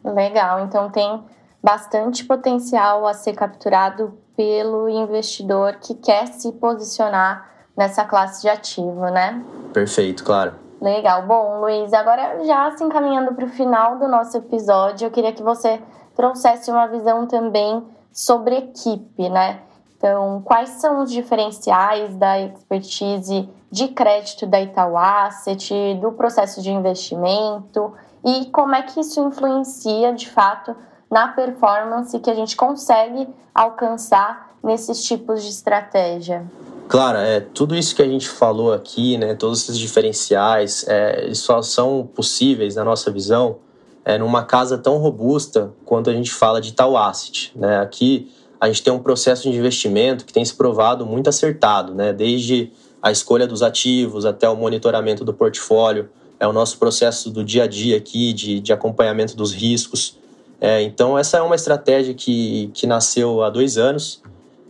Legal, 0.04 0.62
então 0.66 0.90
tem 0.90 1.24
bastante 1.64 2.24
potencial 2.26 3.08
a 3.08 3.14
ser 3.14 3.34
capturado 3.34 4.14
pelo 4.36 4.90
investidor 4.90 5.78
que 5.82 5.96
quer 5.96 6.28
se 6.28 6.52
posicionar 6.54 7.50
nessa 7.76 8.06
classe 8.06 8.42
de 8.42 8.50
ativo, 8.50 9.06
né? 9.06 9.44
Perfeito, 9.74 10.24
claro. 10.24 10.54
Legal. 10.82 11.24
Bom, 11.26 11.62
Luiz, 11.62 11.92
agora 11.94 12.44
já 12.44 12.72
se 12.78 12.84
encaminhando 12.84 13.34
para 13.34 13.46
o 13.46 13.50
final 13.50 13.98
do 13.98 14.08
nosso 14.08 14.38
episódio, 14.38 15.08
eu 15.08 15.12
queria 15.12 15.32
que 15.32 15.42
você 15.42 15.82
trouxesse 16.16 16.72
uma 16.72 16.88
visão 16.88 17.28
também 17.28 17.84
sobre 18.12 18.56
equipe, 18.56 19.30
né? 19.30 19.60
Então, 19.98 20.42
quais 20.44 20.70
são 20.70 21.04
os 21.04 21.12
diferenciais 21.12 22.16
da 22.16 22.40
expertise 22.40 23.50
de 23.72 23.88
crédito 23.90 24.46
da 24.46 24.62
Itaú 24.62 24.98
Asset, 24.98 25.96
do 25.96 26.12
processo 26.12 26.62
de 26.62 26.72
investimento 26.72 27.94
e 28.24 28.46
como 28.46 28.76
é 28.76 28.82
que 28.82 29.00
isso 29.00 29.20
influencia, 29.20 30.14
de 30.14 30.30
fato, 30.30 30.76
na 31.12 31.30
performance 31.30 32.18
que 32.20 32.30
a 32.30 32.34
gente 32.34 32.56
consegue 32.56 33.28
alcançar 33.54 34.52
nesses 34.64 35.04
tipos 35.04 35.44
de 35.44 35.50
estratégia? 35.50 36.46
Claro, 36.88 37.18
é, 37.18 37.40
tudo 37.40 37.76
isso 37.76 37.96
que 37.96 38.02
a 38.02 38.08
gente 38.08 38.30
falou 38.30 38.72
aqui, 38.72 39.18
né, 39.18 39.34
todos 39.34 39.64
esses 39.64 39.78
diferenciais, 39.78 40.86
é, 40.88 41.34
só 41.34 41.62
são 41.62 42.08
possíveis, 42.14 42.76
na 42.76 42.84
nossa 42.84 43.12
visão, 43.12 43.58
é, 44.06 44.20
numa 44.20 44.44
casa 44.44 44.78
tão 44.78 44.98
robusta 44.98 45.74
quanto 45.84 46.12
a 46.12 46.14
gente 46.14 46.32
fala 46.32 46.62
de 46.62 46.74
tal 46.74 46.96
asset. 46.96 47.52
Né? 47.56 47.80
Aqui 47.80 48.32
a 48.62 48.68
gente 48.68 48.84
tem 48.84 48.94
um 48.94 49.00
processo 49.00 49.50
de 49.50 49.58
investimento 49.58 50.24
que 50.24 50.32
tem 50.32 50.46
se 50.46 50.54
provado 50.54 51.06
muito 51.06 51.28
acertado, 51.28 51.94
né? 51.96 52.14
desde 52.14 52.72
a 53.02 53.12
escolha 53.12 53.48
dos 53.48 53.64
ativos 53.64 54.26
até 54.26 54.48
o 54.48 54.56
monitoramento 54.56 55.26
do 55.26 55.34
portfólio, 55.34 56.10
é 56.40 56.48
o 56.48 56.54
nosso 56.54 56.78
processo 56.78 57.32
do 57.32 57.44
dia 57.44 57.64
a 57.64 57.68
dia 57.68 57.98
aqui 57.98 58.32
de, 58.32 58.60
de 58.60 58.72
acompanhamento 58.72 59.36
dos 59.36 59.54
riscos. 59.54 60.20
É, 60.62 60.82
então, 60.82 61.18
essa 61.18 61.38
é 61.38 61.42
uma 61.42 61.56
estratégia 61.56 62.14
que, 62.14 62.70
que 62.74 62.86
nasceu 62.86 63.42
há 63.42 63.50
dois 63.50 63.78
anos 63.78 64.22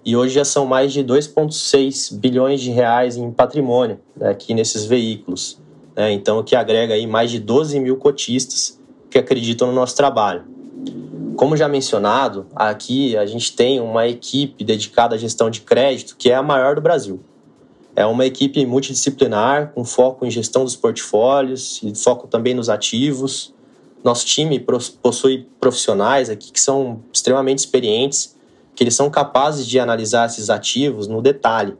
e 0.03 0.15
hoje 0.15 0.35
já 0.35 0.45
são 0.45 0.65
mais 0.65 0.93
de 0.93 1.03
2,6 1.03 2.15
bilhões 2.17 2.61
de 2.61 2.69
reais 2.69 3.17
em 3.17 3.31
patrimônio 3.31 3.99
né, 4.15 4.29
aqui 4.29 4.53
nesses 4.53 4.85
veículos. 4.85 5.59
Né, 5.95 6.11
então, 6.11 6.43
que 6.43 6.55
agrega 6.55 6.93
aí 6.93 7.07
mais 7.07 7.31
de 7.31 7.39
12 7.39 7.79
mil 7.79 7.97
cotistas 7.97 8.79
que 9.09 9.17
acreditam 9.17 9.67
no 9.67 9.73
nosso 9.73 9.95
trabalho. 9.95 10.43
Como 11.35 11.57
já 11.57 11.67
mencionado, 11.67 12.47
aqui 12.55 13.17
a 13.17 13.25
gente 13.25 13.55
tem 13.55 13.79
uma 13.79 14.07
equipe 14.07 14.63
dedicada 14.63 15.15
à 15.15 15.17
gestão 15.17 15.49
de 15.49 15.61
crédito 15.61 16.15
que 16.17 16.29
é 16.29 16.35
a 16.35 16.43
maior 16.43 16.75
do 16.75 16.81
Brasil. 16.81 17.19
É 17.95 18.05
uma 18.05 18.25
equipe 18.25 18.65
multidisciplinar, 18.65 19.71
com 19.73 19.83
foco 19.85 20.25
em 20.25 20.31
gestão 20.31 20.63
dos 20.63 20.75
portfólios 20.75 21.81
e 21.83 21.93
foco 21.95 22.27
também 22.27 22.53
nos 22.53 22.69
ativos. 22.69 23.53
Nosso 24.03 24.25
time 24.25 24.59
possui 25.01 25.47
profissionais 25.59 26.29
aqui 26.29 26.51
que 26.51 26.59
são 26.59 27.01
extremamente 27.11 27.59
experientes 27.59 28.35
que 28.75 28.83
eles 28.83 28.93
são 28.93 29.09
capazes 29.09 29.65
de 29.65 29.79
analisar 29.79 30.25
esses 30.25 30.49
ativos 30.49 31.07
no 31.07 31.21
detalhe. 31.21 31.75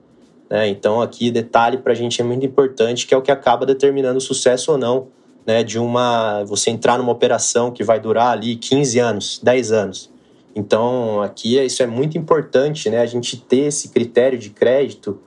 Né? 0.50 0.70
Então, 0.70 1.02
aqui, 1.02 1.30
detalhe 1.30 1.78
para 1.78 1.92
a 1.92 1.96
gente 1.96 2.22
é 2.22 2.24
muito 2.24 2.46
importante, 2.46 3.06
que 3.06 3.14
é 3.14 3.18
o 3.18 3.22
que 3.22 3.32
acaba 3.32 3.66
determinando 3.66 4.18
o 4.18 4.22
sucesso 4.22 4.72
ou 4.72 4.78
não 4.78 5.08
né, 5.46 5.64
de 5.64 5.78
uma 5.78 6.44
você 6.44 6.70
entrar 6.70 6.98
numa 6.98 7.12
operação 7.12 7.72
que 7.72 7.84
vai 7.84 8.00
durar 8.00 8.32
ali 8.32 8.56
15 8.56 9.00
anos, 9.00 9.40
10 9.44 9.72
anos. 9.72 10.12
Então, 10.56 11.22
aqui 11.22 11.58
isso 11.58 11.84
é 11.84 11.88
muito 11.88 12.18
importante, 12.18 12.90
né, 12.90 13.00
a 13.00 13.06
gente 13.06 13.38
ter 13.38 13.68
esse 13.68 13.90
critério 13.90 14.40
de 14.40 14.50
crédito 14.50 15.20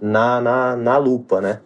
na, 0.00 0.40
na, 0.40 0.76
na 0.76 0.96
lupa, 0.96 1.40
né? 1.40 1.60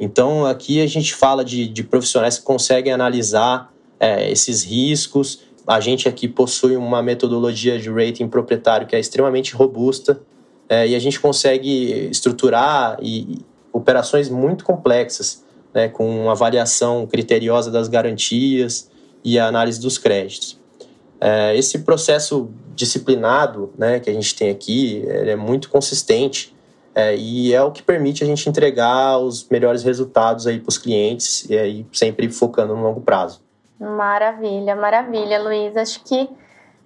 Então, 0.00 0.46
aqui 0.46 0.80
a 0.80 0.86
gente 0.86 1.14
fala 1.14 1.44
de, 1.44 1.68
de 1.68 1.84
profissionais 1.84 2.38
que 2.38 2.44
conseguem 2.44 2.92
analisar 2.92 3.72
é, 4.00 4.30
esses 4.30 4.64
riscos 4.64 5.52
a 5.66 5.80
gente 5.80 6.08
aqui 6.08 6.26
possui 6.26 6.76
uma 6.76 7.02
metodologia 7.02 7.78
de 7.78 7.90
rating 7.90 8.28
proprietário 8.28 8.86
que 8.86 8.96
é 8.96 9.00
extremamente 9.00 9.54
robusta 9.54 10.20
é, 10.68 10.88
e 10.88 10.94
a 10.94 10.98
gente 10.98 11.20
consegue 11.20 12.08
estruturar 12.10 12.98
e, 13.00 13.38
operações 13.72 14.28
muito 14.28 14.64
complexas, 14.64 15.41
né, 15.74 15.88
com 15.88 16.30
avaliação 16.30 17.06
criteriosa 17.06 17.70
das 17.70 17.88
garantias 17.88 18.90
e 19.24 19.38
a 19.38 19.46
análise 19.46 19.80
dos 19.80 19.98
créditos. 19.98 20.60
É, 21.20 21.56
esse 21.56 21.80
processo 21.80 22.50
disciplinado 22.74 23.72
né, 23.78 24.00
que 24.00 24.10
a 24.10 24.12
gente 24.12 24.34
tem 24.34 24.50
aqui 24.50 25.04
é 25.08 25.36
muito 25.36 25.68
consistente 25.70 26.54
é, 26.94 27.16
e 27.16 27.54
é 27.54 27.62
o 27.62 27.70
que 27.70 27.82
permite 27.82 28.22
a 28.22 28.26
gente 28.26 28.48
entregar 28.48 29.18
os 29.18 29.48
melhores 29.48 29.82
resultados 29.82 30.44
para 30.44 30.68
os 30.68 30.78
clientes 30.78 31.48
e 31.48 31.56
aí 31.56 31.86
sempre 31.92 32.28
focando 32.28 32.74
no 32.74 32.82
longo 32.82 33.00
prazo. 33.00 33.40
Maravilha, 33.78 34.76
maravilha, 34.76 35.42
Luiz. 35.42 35.76
Acho 35.76 36.04
que 36.04 36.28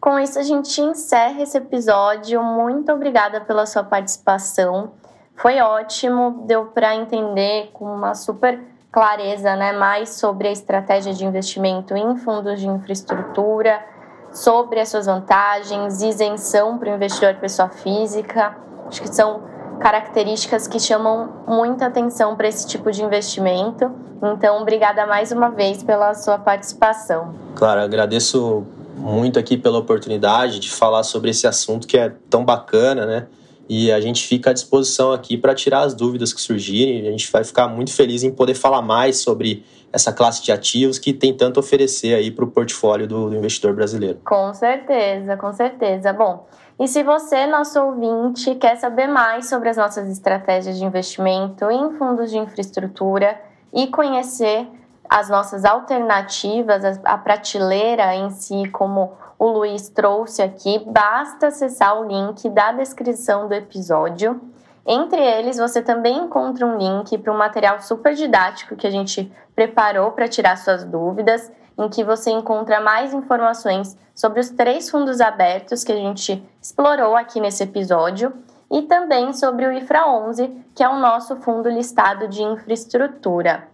com 0.01 0.19
isso 0.19 0.39
a 0.39 0.43
gente 0.43 0.81
encerra 0.81 1.43
esse 1.43 1.59
episódio. 1.59 2.43
Muito 2.43 2.93
obrigada 2.93 3.41
pela 3.41 3.67
sua 3.67 3.83
participação. 3.83 4.93
Foi 5.35 5.59
ótimo, 5.61 6.45
deu 6.47 6.67
para 6.67 6.95
entender 6.95 7.71
com 7.73 7.85
uma 7.85 8.15
super 8.15 8.61
clareza, 8.91 9.55
né, 9.57 9.73
mais 9.73 10.11
sobre 10.11 10.49
a 10.49 10.53
estratégia 10.53 11.13
de 11.13 11.25
investimento 11.25 11.97
em 11.97 12.17
fundos 12.17 12.61
de 12.61 12.67
infraestrutura, 12.67 13.85
sobre 14.33 14.81
as 14.81 14.89
suas 14.89 15.07
vantagens, 15.07 16.03
isenção 16.03 16.79
para 16.79 16.91
o 16.91 16.95
investidor 16.95 17.35
pessoa 17.35 17.69
física. 17.69 18.57
Acho 18.87 19.03
que 19.03 19.15
são 19.15 19.43
características 19.81 20.67
que 20.67 20.81
chamam 20.81 21.29
muita 21.47 21.87
atenção 21.87 22.37
para 22.37 22.49
esse 22.49 22.67
tipo 22.67 22.91
de 22.91 23.03
investimento. 23.03 23.91
Então, 24.23 24.61
obrigada 24.63 25.07
mais 25.07 25.31
uma 25.31 25.51
vez 25.51 25.83
pela 25.83 26.15
sua 26.15 26.39
participação. 26.39 27.35
Claro, 27.55 27.81
agradeço 27.81 28.67
muito 28.97 29.39
aqui 29.39 29.57
pela 29.59 29.79
oportunidade 29.79 30.59
de 30.59 30.71
falar 30.71 31.03
sobre 31.03 31.31
esse 31.31 31.47
assunto 31.47 31.87
que 31.87 31.99
é 31.99 32.13
tão 32.31 32.45
bacana, 32.45 33.05
né? 33.05 33.27
E 33.69 33.91
a 33.91 34.01
gente 34.01 34.27
fica 34.27 34.51
à 34.51 34.53
disposição 34.53 35.13
aqui 35.13 35.37
para 35.37 35.55
tirar 35.55 35.81
as 35.81 35.95
dúvidas 35.95 36.33
que 36.33 36.41
surgirem. 36.41 37.07
A 37.09 37.11
gente 37.11 37.31
vai 37.31 37.43
ficar 37.43 37.69
muito 37.69 37.93
feliz 37.93 38.23
em 38.23 38.31
poder 38.31 38.55
falar 38.55 38.83
mais 38.83 39.19
sobre 39.19 39.65
essa 39.93 40.13
classe 40.13 40.43
de 40.43 40.53
ativos 40.53 40.99
que 40.99 41.13
tem 41.13 41.35
tanto 41.35 41.59
a 41.59 41.61
oferecer 41.61 42.15
aí 42.15 42.31
para 42.31 42.45
o 42.45 42.49
portfólio 42.49 43.07
do, 43.07 43.31
do 43.31 43.37
investidor 43.37 43.75
brasileiro. 43.75 44.21
Com 44.25 44.53
certeza, 44.55 45.37
com 45.37 45.53
certeza. 45.53 46.13
Bom, 46.13 46.47
e 46.79 46.87
se 46.87 47.03
você, 47.03 47.47
nosso 47.47 47.81
ouvinte, 47.81 48.55
quer 48.57 48.77
saber 48.77 49.07
mais 49.07 49.49
sobre 49.49 49.71
as 49.71 49.77
nossas 49.77 50.09
estratégias 50.11 50.79
de 50.79 50.85
investimento 50.85 51.71
em 51.71 51.97
fundos 51.97 52.31
de 52.31 52.39
infraestrutura 52.39 53.41
e 53.73 53.87
conhecer 53.87 54.69
as 55.09 55.29
nossas 55.29 55.65
alternativas, 55.65 57.01
a 57.05 57.19
prateleira 57.19 58.15
em 58.15 58.31
si, 58.31 58.69
como 58.71 59.13
o 59.39 59.47
Luiz 59.47 59.89
trouxe 59.89 60.43
aqui, 60.43 60.83
basta 60.87 61.49
acessar 61.49 62.01
o 62.01 62.07
link 62.07 62.49
da 62.49 62.73
descrição 62.73 63.49
do 63.49 63.55
episódio. 63.55 64.41
Entre 64.87 65.21
eles, 65.21 65.59
você 65.59 65.83
também 65.83 66.17
encontra 66.17 66.65
um 66.65 66.79
link 66.79 67.19
para 67.19 67.33
um 67.33 67.37
material 67.37 67.81
super 67.81 68.15
didático 68.15 68.77
que 68.77 68.87
a 68.87 68.91
gente 68.91 69.33
preparou 69.55 70.13
para 70.13 70.29
tirar 70.29 70.57
suas 70.57 70.85
dúvidas 70.85 71.51
em 71.79 71.89
que 71.89 72.05
você 72.05 72.31
encontra 72.31 72.81
mais 72.81 73.13
informações 73.13 73.97
sobre 74.15 74.41
os 74.41 74.49
três 74.51 74.89
fundos 74.89 75.21
abertos 75.21 75.85
que 75.85 75.93
a 75.93 75.97
gente 75.97 76.43
explorou 76.63 77.15
aqui 77.17 77.41
nesse 77.41 77.65
episódio 77.65 78.33
e 78.71 78.83
também 78.83 79.33
sobre 79.33 79.67
o 79.67 79.73
IFRA 79.73 80.09
11, 80.09 80.65
que 80.75 80.83
é 80.83 80.89
o 80.89 80.99
nosso 80.99 81.37
fundo 81.37 81.69
listado 81.69 82.27
de 82.29 82.43
infraestrutura. 82.43 83.69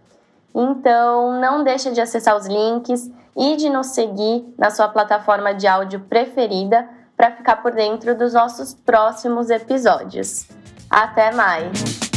Então, 0.55 1.39
não 1.39 1.63
deixe 1.63 1.91
de 1.91 1.99
acessar 1.99 2.35
os 2.37 2.45
links 2.45 3.09
e 3.35 3.55
de 3.55 3.69
nos 3.69 3.87
seguir 3.87 4.45
na 4.57 4.69
sua 4.69 4.87
plataforma 4.87 5.53
de 5.53 5.67
áudio 5.67 6.01
preferida 6.01 6.87
para 7.17 7.31
ficar 7.31 7.57
por 7.57 7.71
dentro 7.71 8.15
dos 8.17 8.33
nossos 8.33 8.73
próximos 8.73 9.49
episódios. 9.49 10.47
Até 10.89 11.31
mais! 11.31 12.12